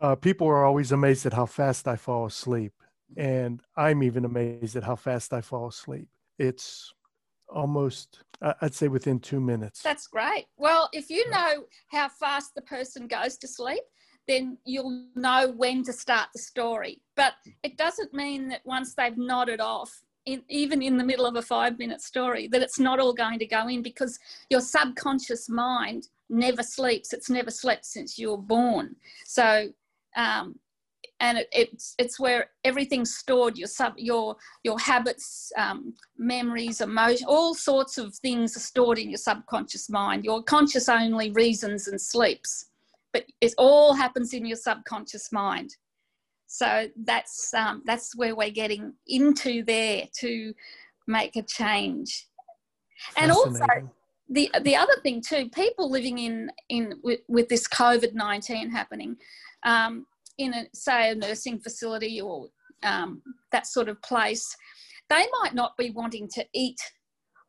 uh, 0.00 0.14
people 0.16 0.46
are 0.46 0.64
always 0.64 0.92
amazed 0.92 1.26
at 1.26 1.32
how 1.32 1.46
fast 1.46 1.88
I 1.88 1.96
fall 1.96 2.26
asleep. 2.26 2.72
And 3.16 3.60
I'm 3.76 4.02
even 4.02 4.24
amazed 4.24 4.76
at 4.76 4.84
how 4.84 4.96
fast 4.96 5.32
I 5.32 5.40
fall 5.40 5.68
asleep. 5.68 6.08
It's 6.38 6.94
almost, 7.48 8.22
I'd 8.60 8.74
say 8.74 8.88
within 8.88 9.20
two 9.20 9.40
minutes. 9.40 9.82
That's 9.82 10.06
great. 10.06 10.46
Well, 10.56 10.88
if 10.92 11.10
you 11.10 11.28
know 11.30 11.64
how 11.88 12.08
fast 12.08 12.54
the 12.54 12.62
person 12.62 13.06
goes 13.06 13.36
to 13.38 13.48
sleep, 13.48 13.82
then 14.28 14.58
you'll 14.64 15.06
know 15.14 15.52
when 15.56 15.82
to 15.84 15.92
start 15.92 16.28
the 16.32 16.40
story. 16.40 17.00
But 17.16 17.34
it 17.62 17.76
doesn't 17.76 18.12
mean 18.12 18.48
that 18.48 18.62
once 18.64 18.94
they've 18.94 19.16
nodded 19.16 19.60
off, 19.60 20.02
in, 20.26 20.42
even 20.48 20.82
in 20.82 20.96
the 20.96 21.04
middle 21.04 21.26
of 21.26 21.36
a 21.36 21.42
five 21.42 21.78
minute 21.78 22.00
story, 22.00 22.48
that 22.48 22.62
it's 22.62 22.78
not 22.78 23.00
all 23.00 23.12
going 23.12 23.38
to 23.40 23.46
go 23.46 23.66
in 23.68 23.82
because 23.82 24.18
your 24.50 24.60
subconscious 24.60 25.48
mind 25.48 26.08
never 26.28 26.62
sleeps. 26.62 27.12
It's 27.12 27.30
never 27.30 27.50
slept 27.50 27.84
since 27.84 28.18
you 28.18 28.30
were 28.30 28.36
born. 28.38 28.96
So, 29.24 29.68
um, 30.16 30.58
and 31.22 31.38
it, 31.38 31.48
it's 31.52 31.94
it's 31.98 32.20
where 32.20 32.50
everything's 32.64 33.14
stored 33.14 33.56
your 33.56 33.68
sub 33.68 33.94
your 33.96 34.36
your 34.64 34.78
habits 34.78 35.50
um, 35.56 35.94
memories 36.18 36.80
emotion 36.82 37.26
all 37.28 37.54
sorts 37.54 37.96
of 37.96 38.14
things 38.16 38.56
are 38.56 38.60
stored 38.60 38.98
in 38.98 39.08
your 39.08 39.18
subconscious 39.18 39.88
mind 39.88 40.24
your 40.24 40.42
conscious 40.42 40.88
only 40.88 41.30
reasons 41.30 41.88
and 41.88 42.00
sleeps. 42.00 42.66
But 43.12 43.24
it 43.40 43.52
all 43.58 43.94
happens 43.94 44.32
in 44.32 44.46
your 44.46 44.56
subconscious 44.56 45.32
mind. 45.32 45.76
So 46.46 46.88
that's 47.04 47.52
um, 47.54 47.82
that's 47.84 48.16
where 48.16 48.34
we're 48.34 48.50
getting 48.50 48.94
into 49.06 49.64
there 49.64 50.04
to 50.20 50.54
make 51.06 51.36
a 51.36 51.42
change. 51.42 52.26
And 53.16 53.30
also 53.30 53.64
the 54.28 54.50
the 54.62 54.76
other 54.76 54.96
thing 55.02 55.22
too, 55.22 55.48
people 55.50 55.90
living 55.90 56.18
in 56.18 56.50
in 56.68 56.94
with, 57.02 57.20
with 57.28 57.48
this 57.48 57.66
COVID 57.68 58.14
nineteen 58.14 58.70
happening, 58.70 59.16
um, 59.64 60.06
in 60.38 60.54
a 60.54 60.66
say 60.74 61.10
a 61.10 61.14
nursing 61.14 61.58
facility 61.58 62.20
or 62.20 62.48
um, 62.82 63.22
that 63.52 63.66
sort 63.66 63.88
of 63.88 64.00
place, 64.02 64.54
they 65.08 65.26
might 65.40 65.54
not 65.54 65.76
be 65.76 65.90
wanting 65.90 66.28
to 66.34 66.44
eat, 66.54 66.80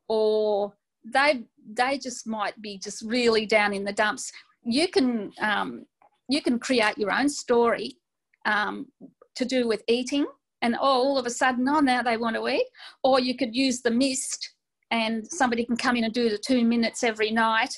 or 0.08 0.74
they 1.06 1.44
they 1.72 1.98
just 1.98 2.28
might 2.28 2.60
be 2.62 2.78
just 2.78 3.04
really 3.04 3.46
down 3.46 3.74
in 3.74 3.84
the 3.84 3.94
dumps. 3.94 4.32
You 4.64 4.88
can 4.88 5.32
um, 5.42 5.86
you 6.30 6.42
can 6.42 6.60
create 6.60 6.98
your 6.98 7.12
own 7.12 7.30
story 7.30 7.98
um, 8.46 8.88
to 9.36 9.46
do 9.46 9.68
with 9.68 9.84
eating, 9.88 10.26
and 10.62 10.76
all 10.76 11.18
of 11.18 11.26
a 11.26 11.30
sudden, 11.30 11.68
oh 11.70 11.80
now 11.80 12.04
they 12.04 12.18
want 12.18 12.36
to 12.36 12.48
eat, 12.48 12.68
or 13.04 13.20
you 13.20 13.36
could 13.36 13.56
use 13.56 13.82
the 13.82 13.92
mist 13.92 14.54
and 14.94 15.26
somebody 15.28 15.66
can 15.66 15.76
come 15.76 15.96
in 15.96 16.04
and 16.04 16.14
do 16.14 16.30
the 16.30 16.38
two 16.38 16.64
minutes 16.64 17.04
every 17.04 17.32
night. 17.32 17.78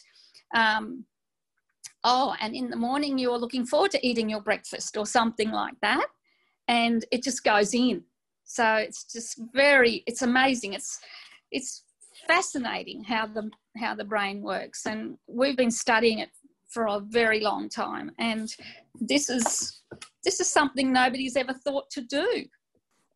Um, 0.53 1.05
oh, 2.05 2.33
and 2.39 2.55
in 2.55 2.69
the 2.69 2.77
morning 2.77 3.17
you're 3.17 3.37
looking 3.37 3.65
forward 3.65 3.91
to 3.91 4.07
eating 4.07 4.29
your 4.29 4.41
breakfast 4.41 4.95
or 4.95 5.05
something 5.05 5.51
like 5.51 5.75
that. 5.81 6.07
and 6.67 7.05
it 7.11 7.23
just 7.23 7.43
goes 7.43 7.73
in. 7.73 8.03
So 8.45 8.75
it's 8.75 9.05
just 9.11 9.39
very, 9.53 10.03
it's 10.07 10.21
amazing. 10.21 10.73
It's 10.73 10.99
it's 11.51 11.83
fascinating 12.27 13.03
how 13.03 13.27
the 13.27 13.49
how 13.77 13.95
the 13.95 14.03
brain 14.03 14.41
works, 14.41 14.85
and 14.85 15.17
we've 15.27 15.57
been 15.57 15.71
studying 15.71 16.19
it 16.19 16.29
for 16.69 16.87
a 16.87 16.99
very 16.99 17.39
long 17.39 17.69
time. 17.69 18.11
And 18.19 18.53
this 18.99 19.29
is 19.29 19.81
this 20.23 20.39
is 20.39 20.47
something 20.47 20.91
nobody's 20.91 21.35
ever 21.35 21.53
thought 21.53 21.89
to 21.91 22.01
do. 22.01 22.45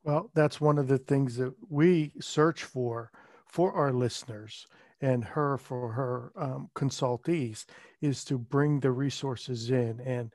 Well, 0.03 0.31
that's 0.33 0.61
one 0.61 0.77
of 0.79 0.87
the 0.87 0.97
things 0.97 1.35
that 1.37 1.53
we 1.69 2.11
search 2.19 2.63
for 2.63 3.11
for 3.47 3.73
our 3.73 3.91
listeners 3.91 4.67
and 5.01 5.23
her 5.23 5.57
for 5.57 5.91
her 5.93 6.31
um, 6.35 6.69
consultees 6.75 7.65
is 8.01 8.23
to 8.25 8.37
bring 8.37 8.79
the 8.79 8.91
resources 8.91 9.69
in 9.71 9.99
and 10.01 10.31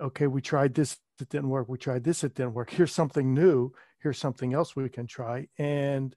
okay 0.00 0.26
we 0.26 0.40
tried 0.40 0.74
this 0.74 0.98
it 1.20 1.28
didn't 1.30 1.48
work. 1.48 1.68
We 1.68 1.78
tried 1.78 2.04
this 2.04 2.22
it 2.22 2.34
didn't 2.34 2.54
work. 2.54 2.70
Here's 2.78 2.92
something 2.92 3.34
new. 3.34 3.72
Here's 4.00 4.18
something 4.18 4.54
else 4.54 4.76
we 4.76 4.88
can 4.88 5.06
try 5.06 5.48
and 5.58 6.14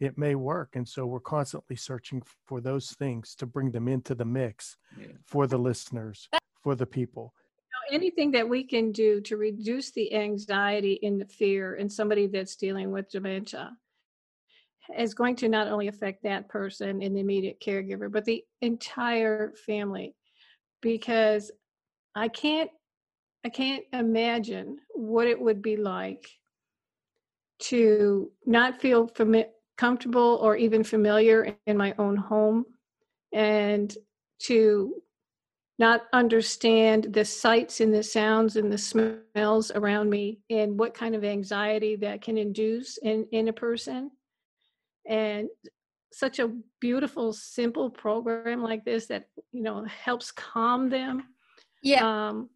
it 0.00 0.16
may 0.18 0.34
work. 0.34 0.70
And 0.74 0.88
so 0.88 1.06
we're 1.06 1.20
constantly 1.20 1.76
searching 1.76 2.22
for 2.46 2.60
those 2.60 2.90
things 2.92 3.34
to 3.36 3.46
bring 3.46 3.70
them 3.70 3.86
into 3.86 4.14
the 4.14 4.24
mix 4.24 4.76
Yeah. 4.98 5.06
for 5.26 5.46
the 5.46 5.58
listeners 5.58 6.28
for 6.62 6.74
the 6.74 6.86
people. 6.86 7.34
Know, 7.90 7.96
anything 7.96 8.32
that 8.32 8.48
we 8.48 8.64
can 8.64 8.92
do 8.92 9.20
to 9.22 9.36
reduce 9.36 9.92
the 9.92 10.12
anxiety 10.14 10.98
and 11.02 11.20
the 11.20 11.26
fear 11.26 11.74
in 11.76 11.88
somebody 11.88 12.26
that's 12.26 12.56
dealing 12.56 12.90
with 12.90 13.08
dementia 13.10 13.76
is 14.98 15.14
going 15.14 15.36
to 15.36 15.48
not 15.48 15.68
only 15.68 15.88
affect 15.88 16.22
that 16.22 16.48
person 16.48 17.02
and 17.02 17.14
the 17.14 17.20
immediate 17.20 17.60
caregiver, 17.60 18.10
but 18.10 18.24
the 18.24 18.44
entire 18.60 19.52
family. 19.66 20.14
Because 20.82 21.50
I 22.14 22.28
can't 22.28 22.70
I 23.44 23.48
can't 23.48 23.84
imagine 23.92 24.78
what 24.90 25.26
it 25.26 25.40
would 25.40 25.62
be 25.62 25.76
like 25.76 26.28
to 27.60 28.30
not 28.44 28.80
feel 28.80 29.08
fami- 29.08 29.48
comfortable 29.78 30.38
or 30.42 30.56
even 30.56 30.84
familiar 30.84 31.56
in 31.66 31.76
my 31.76 31.94
own 31.98 32.16
home 32.16 32.66
and 33.32 33.96
to 34.40 34.94
not 35.78 36.02
understand 36.12 37.04
the 37.14 37.24
sights 37.24 37.80
and 37.80 37.92
the 37.92 38.02
sounds 38.02 38.56
and 38.56 38.70
the 38.70 38.76
smells 38.76 39.70
around 39.70 40.10
me 40.10 40.38
and 40.50 40.78
what 40.78 40.92
kind 40.92 41.14
of 41.14 41.24
anxiety 41.24 41.96
that 41.96 42.20
can 42.20 42.36
induce 42.36 42.98
in, 42.98 43.26
in 43.32 43.48
a 43.48 43.52
person. 43.52 44.10
And 45.08 45.48
such 46.12 46.38
a 46.38 46.52
beautiful, 46.80 47.32
simple 47.32 47.90
program 47.90 48.62
like 48.62 48.84
this 48.84 49.06
that, 49.06 49.26
you 49.52 49.62
know, 49.62 49.84
helps 49.84 50.32
calm 50.32 50.88
them. 50.90 51.24
Yeah, 51.82 52.28
Um, 52.28 52.50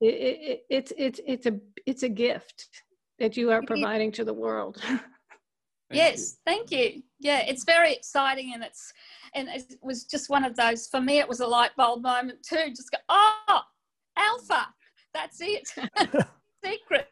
it, 0.00 0.14
it, 0.14 0.40
it, 0.40 0.60
it's, 0.70 0.92
it's, 0.96 1.20
it's 1.26 1.46
a, 1.46 1.58
it's 1.86 2.02
a 2.02 2.08
gift 2.08 2.68
that 3.18 3.36
you 3.36 3.50
are 3.50 3.62
providing 3.62 4.12
to 4.12 4.24
the 4.24 4.34
world. 4.34 4.82
Thank 5.90 6.02
yes, 6.02 6.38
thank 6.46 6.70
you. 6.70 7.02
Yeah, 7.20 7.40
it's 7.46 7.64
very 7.64 7.92
exciting, 7.92 8.52
and 8.54 8.64
it's 8.64 8.90
and 9.34 9.48
it 9.48 9.74
was 9.82 10.04
just 10.04 10.30
one 10.30 10.42
of 10.42 10.56
those. 10.56 10.86
For 10.86 11.00
me, 11.00 11.18
it 11.18 11.28
was 11.28 11.40
a 11.40 11.46
light 11.46 11.72
bulb 11.76 12.02
moment 12.02 12.38
too. 12.42 12.70
Just 12.70 12.90
go, 12.90 12.96
oh, 13.10 13.60
alpha, 14.16 14.66
that's 15.12 15.40
it. 15.40 15.68
Secret. 16.64 17.06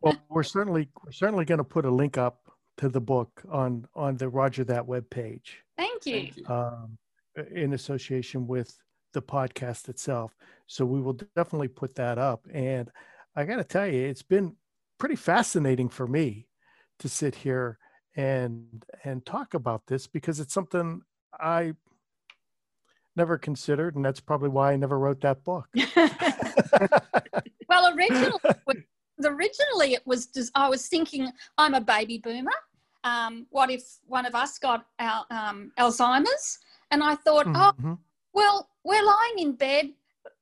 well 0.00 0.16
we're 0.30 0.42
certainly 0.42 0.88
we're 1.04 1.12
certainly 1.12 1.44
going 1.44 1.58
to 1.58 1.64
put 1.64 1.84
a 1.84 1.90
link 1.90 2.16
up 2.16 2.45
to 2.78 2.88
the 2.88 3.00
book 3.00 3.42
on 3.50 3.86
on 3.94 4.16
the 4.16 4.28
Rodger 4.28 4.64
That 4.64 4.86
web 4.86 5.08
page 5.10 5.62
Thank 5.76 6.06
you. 6.06 6.12
Thank 6.12 6.36
you. 6.36 6.46
um, 6.46 6.98
in 7.52 7.72
association 7.74 8.46
with 8.46 8.76
the 9.12 9.22
podcast 9.22 9.88
itself. 9.88 10.34
So 10.66 10.84
we 10.84 11.00
will 11.00 11.18
definitely 11.34 11.68
put 11.68 11.94
that 11.96 12.18
up. 12.18 12.46
And 12.52 12.90
I 13.34 13.44
got 13.44 13.56
to 13.56 13.64
tell 13.64 13.86
you, 13.86 14.06
it's 14.06 14.22
been 14.22 14.56
pretty 14.98 15.16
fascinating 15.16 15.88
for 15.88 16.06
me 16.06 16.46
to 16.98 17.08
sit 17.08 17.34
here 17.34 17.78
and 18.16 18.84
and 19.04 19.24
talk 19.26 19.52
about 19.54 19.86
this 19.86 20.06
because 20.06 20.40
it's 20.40 20.54
something 20.54 21.02
I 21.38 21.74
never 23.14 23.36
considered, 23.38 23.94
and 23.96 24.04
that's 24.04 24.20
probably 24.20 24.48
why 24.48 24.72
I 24.72 24.76
never 24.76 24.98
wrote 24.98 25.20
that 25.22 25.44
book. 25.44 25.68
Well, 27.68 27.94
originally, 27.96 28.38
originally 29.46 29.94
it 29.94 30.06
was 30.06 30.26
just, 30.26 30.52
I 30.54 30.68
was 30.68 30.88
thinking, 30.88 31.30
I'm 31.58 31.74
a 31.74 31.80
baby 31.80 32.18
boomer. 32.18 32.50
Um, 33.04 33.46
what 33.50 33.70
if 33.70 33.82
one 34.06 34.26
of 34.26 34.34
us 34.34 34.58
got 34.58 34.86
our, 34.98 35.24
um, 35.30 35.72
Alzheimer's? 35.78 36.58
And 36.90 37.02
I 37.02 37.14
thought, 37.14 37.46
oh, 37.48 37.72
Mhm. 37.80 37.98
well, 38.32 38.68
we're 38.84 39.04
lying 39.04 39.38
in 39.38 39.52
bed 39.52 39.92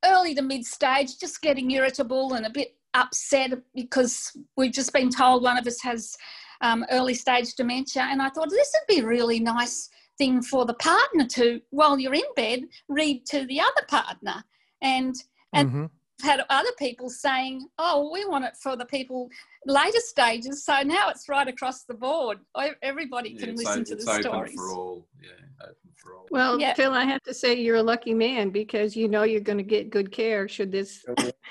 early 0.04 0.34
to 0.34 0.42
mid 0.42 0.64
stage, 0.64 1.18
just 1.18 1.42
getting 1.42 1.70
irritable 1.70 2.34
and 2.34 2.46
a 2.46 2.50
bit 2.50 2.76
upset 2.94 3.52
because 3.74 4.36
we've 4.56 4.72
just 4.72 4.92
been 4.92 5.10
told 5.10 5.42
one 5.42 5.58
of 5.58 5.66
us 5.66 5.80
has 5.82 6.16
um, 6.60 6.84
early 6.90 7.14
stage 7.14 7.54
dementia. 7.54 8.02
And 8.10 8.22
I 8.22 8.30
thought 8.30 8.48
this 8.50 8.74
would 8.74 8.94
be 8.94 9.02
a 9.02 9.06
really 9.06 9.40
nice 9.40 9.90
thing 10.16 10.40
for 10.42 10.64
the 10.64 10.74
partner 10.74 11.26
to, 11.26 11.60
while 11.70 11.98
you're 11.98 12.14
in 12.14 12.22
bed, 12.36 12.64
read 12.88 13.26
to 13.26 13.44
the 13.46 13.60
other 13.60 13.86
partner. 13.88 14.44
And 14.80 15.14
and 15.52 15.70
Mhm. 15.70 15.90
Had 16.22 16.42
other 16.50 16.70
people 16.78 17.10
saying, 17.10 17.66
"Oh, 17.78 18.10
we 18.12 18.24
want 18.24 18.44
it 18.44 18.56
for 18.62 18.76
the 18.76 18.84
people 18.86 19.28
later 19.66 19.98
stages." 20.00 20.64
So 20.64 20.82
now 20.82 21.08
it's 21.08 21.28
right 21.28 21.48
across 21.48 21.84
the 21.84 21.94
board. 21.94 22.38
Everybody 22.82 23.34
can 23.34 23.50
it's 23.50 23.64
listen 23.64 23.80
o- 23.80 23.84
to 23.84 23.92
it's 23.94 24.04
the 24.04 24.10
open 24.12 24.22
stories. 24.22 24.54
for 24.54 24.72
all. 24.72 25.08
Yeah, 25.20 25.30
open 25.62 25.76
for 25.96 26.14
all. 26.16 26.26
well, 26.30 26.60
Yeah. 26.60 26.74
Phil, 26.74 26.92
I 26.92 27.04
have 27.04 27.22
to 27.24 27.34
say 27.34 27.54
you're 27.54 27.76
a 27.76 27.82
lucky 27.82 28.14
man 28.14 28.50
because 28.50 28.94
you 28.96 29.08
know 29.08 29.22
you're 29.24 29.40
going 29.40 29.58
to 29.58 29.64
get 29.64 29.90
good 29.90 30.12
care 30.12 30.46
should 30.48 30.70
this 30.70 31.04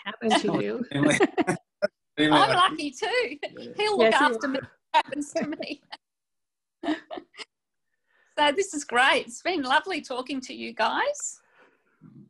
happen 0.06 0.30
to 0.40 0.52
oh, 0.52 0.60
you. 0.60 0.86
Family- 0.92 1.18
family 1.18 1.28
I'm 2.40 2.56
lucky 2.56 2.92
too. 2.92 3.38
yeah. 3.42 3.70
He'll 3.78 3.98
look 3.98 4.12
Yes, 4.12 4.22
after 4.22 4.48
me. 4.48 4.60
What 4.62 5.06
happens 5.06 5.34
to 5.34 5.48
me. 5.48 5.82
so 8.38 8.52
this 8.56 8.74
is 8.74 8.84
great. 8.84 9.26
It's 9.28 9.42
been 9.42 9.64
lovely 9.64 10.02
talking 10.02 10.40
to 10.42 10.54
you 10.54 10.74
guys. 10.74 11.40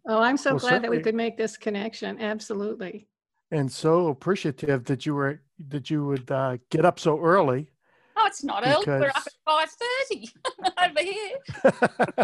Oh, 0.08 0.20
I'm 0.20 0.38
so 0.38 0.52
Well, 0.52 0.60
glad 0.60 0.72
that 0.84 0.92
we 0.92 0.98
certainly- 0.98 1.04
could 1.04 1.16
make 1.16 1.38
this 1.38 1.58
connection. 1.58 2.20
Absolutely. 2.22 3.08
And 3.52 3.72
so 3.72 4.08
appreciative 4.08 4.86
that 4.86 5.06
you 5.06 5.14
were 5.16 5.42
that 5.70 5.90
you 5.90 6.06
would 6.06 6.30
uh, 6.32 6.58
get 6.72 6.84
up 6.86 7.00
so 7.00 7.20
early. 7.22 7.70
Oh, 8.18 8.26
it's 8.26 8.44
not 8.44 8.66
early. 8.66 8.84
We're 8.86 9.08
up 9.10 9.14
Because- 9.14 9.28
at 9.28 9.34
five 9.46 9.70
thirty 9.70 10.30
over 10.84 11.02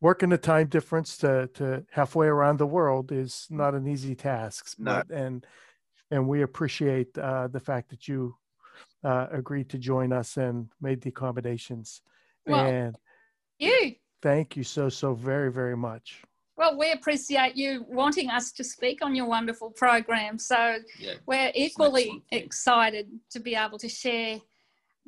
working 0.00 0.28
the 0.30 0.38
time 0.38 0.68
difference 0.68 1.16
to, 1.18 1.48
to 1.54 1.84
halfway 1.90 2.26
around 2.28 2.58
the 2.58 2.66
world 2.66 3.12
is 3.12 3.46
not 3.50 3.74
an 3.74 3.86
easy 3.86 4.14
task. 4.14 4.74
No. 4.78 5.02
But, 5.06 5.10
and 5.16 5.46
and 6.10 6.28
we 6.28 6.42
appreciate 6.42 7.16
uh, 7.18 7.48
the 7.48 7.60
fact 7.60 7.88
that 7.90 8.06
you 8.06 8.36
uh, 9.02 9.26
agreed 9.32 9.68
to 9.70 9.78
join 9.78 10.12
us 10.12 10.36
and 10.36 10.68
made 10.80 11.00
the 11.02 11.08
accommodations. 11.10 12.02
Well- 12.46 12.66
and 12.66 12.96
You. 13.62 13.94
thank 14.22 14.56
you 14.56 14.64
so 14.64 14.88
so 14.88 15.14
very 15.14 15.50
very 15.52 15.76
much. 15.76 16.22
Well, 16.56 16.76
we 16.78 16.92
appreciate 16.92 17.56
you 17.56 17.84
wanting 17.88 18.28
us 18.30 18.52
to 18.52 18.62
speak 18.62 18.98
on 19.02 19.14
your 19.14 19.26
wonderful 19.26 19.70
program. 19.70 20.38
So 20.38 20.78
yeah. 20.98 21.14
we're 21.26 21.50
equally 21.54 22.22
excited 22.30 23.08
to 23.30 23.40
be 23.40 23.54
able 23.54 23.78
to 23.78 23.88
share 23.88 24.38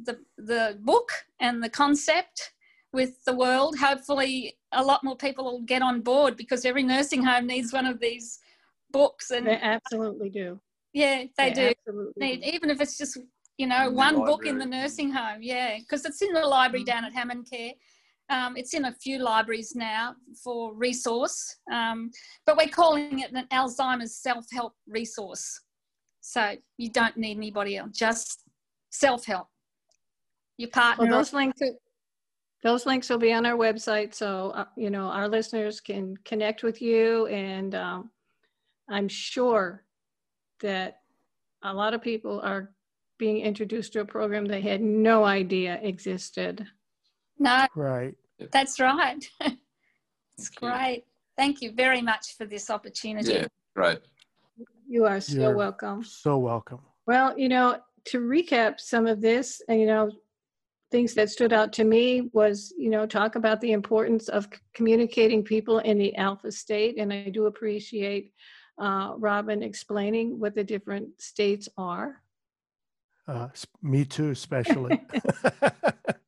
the 0.03 0.19
the 0.39 0.79
book 0.81 1.11
and 1.41 1.63
the 1.63 1.69
concept 1.69 2.53
with 2.93 3.23
the 3.25 3.35
world. 3.35 3.77
Hopefully, 3.79 4.57
a 4.73 4.83
lot 4.83 5.05
more 5.05 5.17
people 5.17 5.45
will 5.45 5.61
get 5.63 5.83
on 5.83 6.01
board 6.01 6.37
because 6.37 6.65
every 6.65 6.83
nursing 6.83 7.23
home 7.23 7.47
needs 7.47 7.73
one 7.73 7.87
of 7.87 8.01
these 8.01 8.41
books, 8.91 9.31
and 9.31 9.47
They 9.47 9.59
absolutely 9.61 10.31
do. 10.31 10.61
yeah, 10.93 11.25
they 11.37 11.51
do 11.53 11.73
Absolutely. 11.87 12.21
need, 12.27 12.45
even 12.55 12.71
if 12.71 12.81
it's 12.81 12.97
just 12.99 13.19
you 13.59 13.67
know 13.67 13.89
In 13.89 13.95
one 13.95 14.17
book 14.17 14.47
in 14.47 14.59
the 14.59 14.67
nursing 14.67 15.11
home. 15.13 15.41
Yeah, 15.43 15.77
because 15.79 16.05
it's 16.05 16.23
in 16.23 16.33
the 16.33 16.47
library 16.47 16.85
Mm. 16.85 16.87
down 16.93 17.05
at 17.05 17.13
Hammond 17.13 17.49
Care. 17.51 17.73
Um, 18.31 18.57
it's 18.57 18.73
in 18.73 18.87
a 18.87 18.93
few 18.93 19.19
libraries 19.19 19.75
now 19.75 20.15
for 20.43 20.75
resource, 20.75 21.57
um, 21.71 22.11
but 22.47 22.57
we're 22.57 22.69
calling 22.69 23.19
it 23.21 23.33
an 23.33 23.47
Alzheimer's 23.53 24.17
self-help 24.17 24.73
resource. 24.89 25.61
So 26.21 26.55
you 26.79 26.91
don't 26.91 27.17
need 27.19 27.37
anybody 27.37 27.77
else, 27.77 27.91
just 27.93 28.43
self-help. 28.91 29.47
Your 30.57 30.71
partner. 30.71 31.07
Well, 31.07 31.19
those 31.19 31.35
links, 31.35 31.61
those 32.63 32.87
links 32.87 33.11
will 33.11 33.19
be 33.19 33.33
on 33.35 33.45
our 33.45 33.59
website, 33.59 34.15
so, 34.15 34.53
uh, 34.55 34.65
you 34.75 34.89
know, 34.89 35.07
our 35.09 35.29
listeners 35.29 35.81
can 35.81 36.17
connect 36.25 36.63
with 36.63 36.81
you 36.81 37.27
and 37.27 37.75
um, 37.75 38.11
I'm 38.89 39.09
sure 39.09 39.85
that 40.61 41.01
a 41.63 41.75
lot 41.75 41.93
of 41.93 42.01
people 42.01 42.41
are 42.41 42.73
being 43.19 43.41
introduced 43.41 43.93
to 43.93 44.01
a 44.01 44.05
program 44.05 44.47
they 44.47 44.61
had 44.61 44.81
no 44.81 45.25
idea 45.25 45.79
existed. 45.83 46.67
No, 47.39 47.67
Right. 47.75 48.15
that's 48.53 48.81
right. 48.81 49.25
it's 49.41 50.49
Thank 50.49 50.63
you. 50.63 50.69
great. 50.69 51.05
Thank 51.37 51.63
you 51.63 51.73
very 51.73 52.01
much 52.01 52.37
for 52.37 52.47
this 52.47 52.71
opportunity. 52.71 53.35
Yeah, 53.35 53.47
great. 53.75 53.99
You 54.89 55.05
are 55.07 55.21
so 55.21 55.35
You're 55.35 55.57
welcome. 55.57 56.05
So 56.05 56.39
welcome. 56.39 56.81
Well, 57.07 57.37
you 57.39 57.49
know, 57.49 57.79
to 58.07 58.21
recap 58.21 58.79
some 58.79 59.07
of 59.07 59.21
this, 59.21 59.61
and 59.69 59.81
you 59.81 59.87
know, 59.87 60.11
things 60.91 61.15
that 61.15 61.31
stood 61.31 61.53
out 61.53 61.73
to 61.73 61.85
me 61.85 62.31
was, 62.33 62.73
you 62.79 62.89
know, 62.89 63.07
talk 63.07 63.35
about 63.35 63.61
the 63.61 63.73
importance 63.73 64.29
of 64.29 64.49
communicating 64.75 65.43
people 65.43 65.79
in 65.79 65.99
the 65.99 66.15
alpha 66.17 66.53
state, 66.53 66.99
and 66.99 67.13
I 67.13 67.31
do 67.31 67.47
appreciate 67.47 68.33
uh, 68.79 69.15
Robyn 69.19 69.63
explaining 69.63 70.39
what 70.39 70.55
the 70.55 70.65
different 70.65 71.21
states 71.21 71.69
are. 71.77 72.23
Uh, 73.27 73.49
me 73.83 74.05
too, 74.05 74.31
especially. 74.31 75.01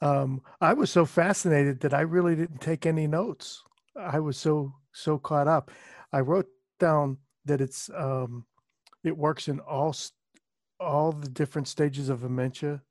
um, 0.00 0.42
I 0.60 0.72
was 0.72 0.90
so 0.90 1.04
fascinated 1.04 1.80
that 1.80 1.94
I 1.94 2.02
really 2.02 2.36
didn't 2.36 2.60
take 2.60 2.86
any 2.86 3.06
notes. 3.06 3.62
I 3.96 4.20
was 4.20 4.36
so 4.36 4.74
so 4.92 5.18
caught 5.18 5.48
up. 5.48 5.70
I 6.12 6.20
wrote 6.20 6.48
down 6.78 7.18
that 7.44 7.60
it's 7.60 7.90
um, 7.96 8.44
it 9.04 9.16
works 9.16 9.48
in 9.48 9.60
all 9.60 9.94
all 10.78 11.12
the 11.12 11.28
different 11.28 11.68
stages 11.68 12.08
of 12.08 12.22
dementia. 12.22 12.82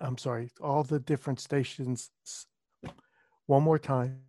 I'm 0.00 0.18
sorry, 0.18 0.50
all 0.62 0.82
the 0.82 1.00
different 1.00 1.40
stations. 1.40 2.10
One 3.46 3.62
more 3.62 3.78
time. 3.78 4.20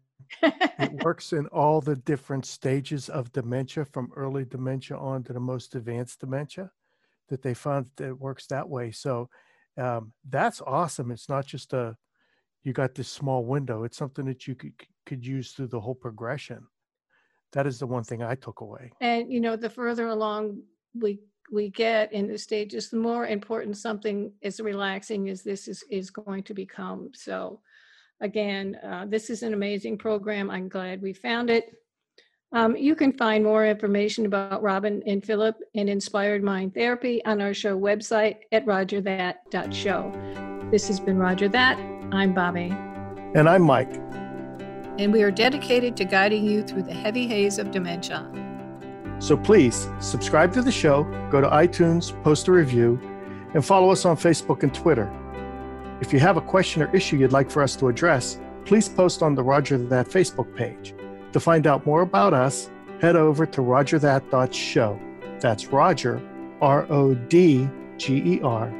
it 0.41 0.91
works 1.03 1.31
in 1.31 1.45
all 1.47 1.79
the 1.79 1.95
different 1.95 2.45
stages 2.45 3.09
of 3.09 3.31
dementia, 3.31 3.85
from 3.85 4.11
early 4.15 4.43
dementia 4.43 4.97
on 4.97 5.23
to 5.23 5.33
the 5.33 5.39
most 5.39 5.75
advanced 5.75 6.19
dementia. 6.19 6.71
That 7.29 7.41
they 7.41 7.53
found 7.53 7.89
that 7.95 8.09
it 8.09 8.19
works 8.19 8.47
that 8.47 8.69
way. 8.69 8.91
So 8.91 9.29
um, 9.77 10.13
that's 10.27 10.61
awesome. 10.61 11.11
It's 11.11 11.29
not 11.29 11.45
just 11.45 11.73
a 11.73 11.95
you 12.63 12.73
got 12.73 12.95
this 12.95 13.07
small 13.07 13.45
window. 13.45 13.83
It's 13.83 13.97
something 13.97 14.25
that 14.25 14.47
you 14.47 14.55
could 14.55 14.73
could 15.05 15.25
use 15.25 15.51
through 15.51 15.67
the 15.67 15.79
whole 15.79 15.95
progression. 15.95 16.65
That 17.53 17.67
is 17.67 17.79
the 17.79 17.87
one 17.87 18.03
thing 18.03 18.23
I 18.23 18.35
took 18.35 18.61
away. 18.61 18.91
And 19.01 19.31
you 19.31 19.39
know, 19.39 19.55
the 19.55 19.69
further 19.69 20.07
along 20.07 20.61
we 20.99 21.19
we 21.51 21.69
get 21.69 22.11
in 22.11 22.27
the 22.27 22.37
stages, 22.37 22.89
the 22.89 22.97
more 22.97 23.27
important 23.27 23.77
something 23.77 24.31
as 24.41 24.59
relaxing 24.59 25.29
as 25.29 25.43
this 25.43 25.67
is 25.67 25.83
is 25.89 26.09
going 26.09 26.43
to 26.43 26.53
become. 26.53 27.11
So, 27.13 27.61
again, 28.21 28.77
uh, 28.83 29.05
this 29.07 29.29
is 29.29 29.43
an 29.43 29.53
amazing 29.53 29.97
program. 29.97 30.49
I'm 30.49 30.69
glad 30.69 31.01
we 31.01 31.13
found 31.13 31.49
it. 31.49 31.65
Um, 32.51 32.77
you 32.77 32.95
can 32.95 33.11
find 33.11 33.43
more 33.43 33.65
information 33.65 34.25
about 34.25 34.61
Robyn 34.61 35.03
and 35.05 35.23
Philip 35.23 35.57
and 35.75 35.89
Inspired 35.89 36.43
Mind 36.43 36.73
Therapy 36.73 37.23
on 37.25 37.41
our 37.41 37.53
show 37.53 37.77
website 37.77 38.37
at 38.51 38.65
rodgerthat.show. 38.65 40.69
This 40.71 40.87
has 40.87 40.99
been 40.99 41.17
Rodger 41.17 41.49
That. 41.49 41.77
I'm 42.11 42.33
Bobbi. 42.33 42.71
And 43.35 43.49
I'm 43.49 43.63
Mike. 43.63 43.93
And 44.97 45.11
we 45.11 45.23
are 45.23 45.31
dedicated 45.31 45.97
to 45.97 46.05
guiding 46.05 46.45
you 46.45 46.63
through 46.63 46.83
the 46.83 46.93
heavy 46.93 47.27
haze 47.27 47.57
of 47.57 47.71
dementia. 47.71 48.31
So 49.19 49.35
please 49.35 49.89
subscribe 49.99 50.53
to 50.53 50.61
the 50.61 50.71
show, 50.71 51.03
go 51.29 51.41
to 51.41 51.47
iTunes, 51.47 52.21
post 52.23 52.47
a 52.47 52.51
review, 52.51 52.99
and 53.53 53.65
follow 53.65 53.89
us 53.89 54.05
on 54.05 54.15
Facebook 54.15 54.63
and 54.63 54.73
Twitter. 54.73 55.11
If 56.01 56.13
you 56.13 56.19
have 56.19 56.37
a 56.37 56.41
question 56.41 56.81
or 56.81 56.93
issue 56.95 57.17
you'd 57.17 57.31
like 57.31 57.49
for 57.49 57.61
us 57.61 57.75
to 57.77 57.87
address, 57.87 58.39
please 58.65 58.87
post 58.87 59.23
on 59.23 59.35
the 59.35 59.43
Rodger 59.43 59.77
That 59.77 60.07
Facebook 60.07 60.53
page. 60.55 60.93
To 61.35 61.39
find 61.41 61.67
out 61.67 61.85
more 61.85 62.01
about 62.01 62.33
us, 62.33 62.71
head 63.01 63.17
over 63.17 63.45
to 63.45 63.59
rodgerthat.show. 63.59 64.97
That's 65.41 65.65
Rodger, 65.65 66.21
R 66.61 66.89
O 66.89 67.13
D 67.13 67.67
G 67.97 68.23
E 68.25 68.39
R, 68.41 68.71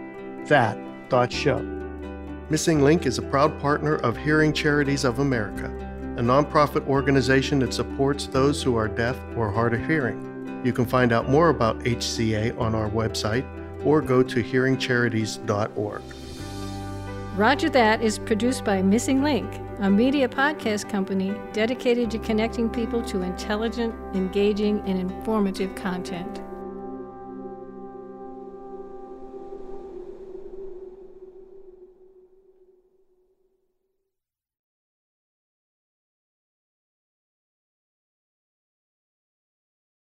that 0.45 0.77
dot 1.09 1.33
show. 1.33 1.59
Missing 2.49 2.81
Link 2.81 3.05
is 3.05 3.17
a 3.17 3.23
proud 3.23 3.59
partner 3.59 3.95
of 3.95 4.15
Hearing 4.15 4.53
Charities 4.53 5.03
of 5.03 5.19
America, 5.19 5.65
a 6.15 6.21
nonprofit 6.21 6.87
organization 6.87 7.59
that 7.59 7.73
supports 7.73 8.27
those 8.27 8.63
who 8.63 8.77
are 8.77 8.87
deaf 8.87 9.19
or 9.35 9.51
hard 9.51 9.73
of 9.73 9.85
hearing. 9.85 10.61
You 10.63 10.71
can 10.71 10.85
find 10.85 11.11
out 11.11 11.29
more 11.29 11.49
about 11.49 11.79
HCA 11.79 12.57
on 12.57 12.73
our 12.73 12.89
website 12.89 13.45
or 13.85 14.01
go 14.01 14.23
to 14.23 14.41
hearingcharities.org. 14.41 16.01
Rodger 17.35 17.69
That 17.69 18.01
is 18.01 18.17
produced 18.17 18.63
by 18.63 18.81
Missing 18.81 19.23
Link, 19.23 19.51
a 19.81 19.89
media 19.89 20.29
podcast 20.29 20.87
company 20.89 21.35
dedicated 21.51 22.09
to 22.09 22.17
connecting 22.17 22.69
people 22.69 23.01
to 23.03 23.21
intelligent, 23.21 23.93
engaging, 24.15 24.79
and 24.87 24.97
informative 24.99 25.75
content. 25.75 26.44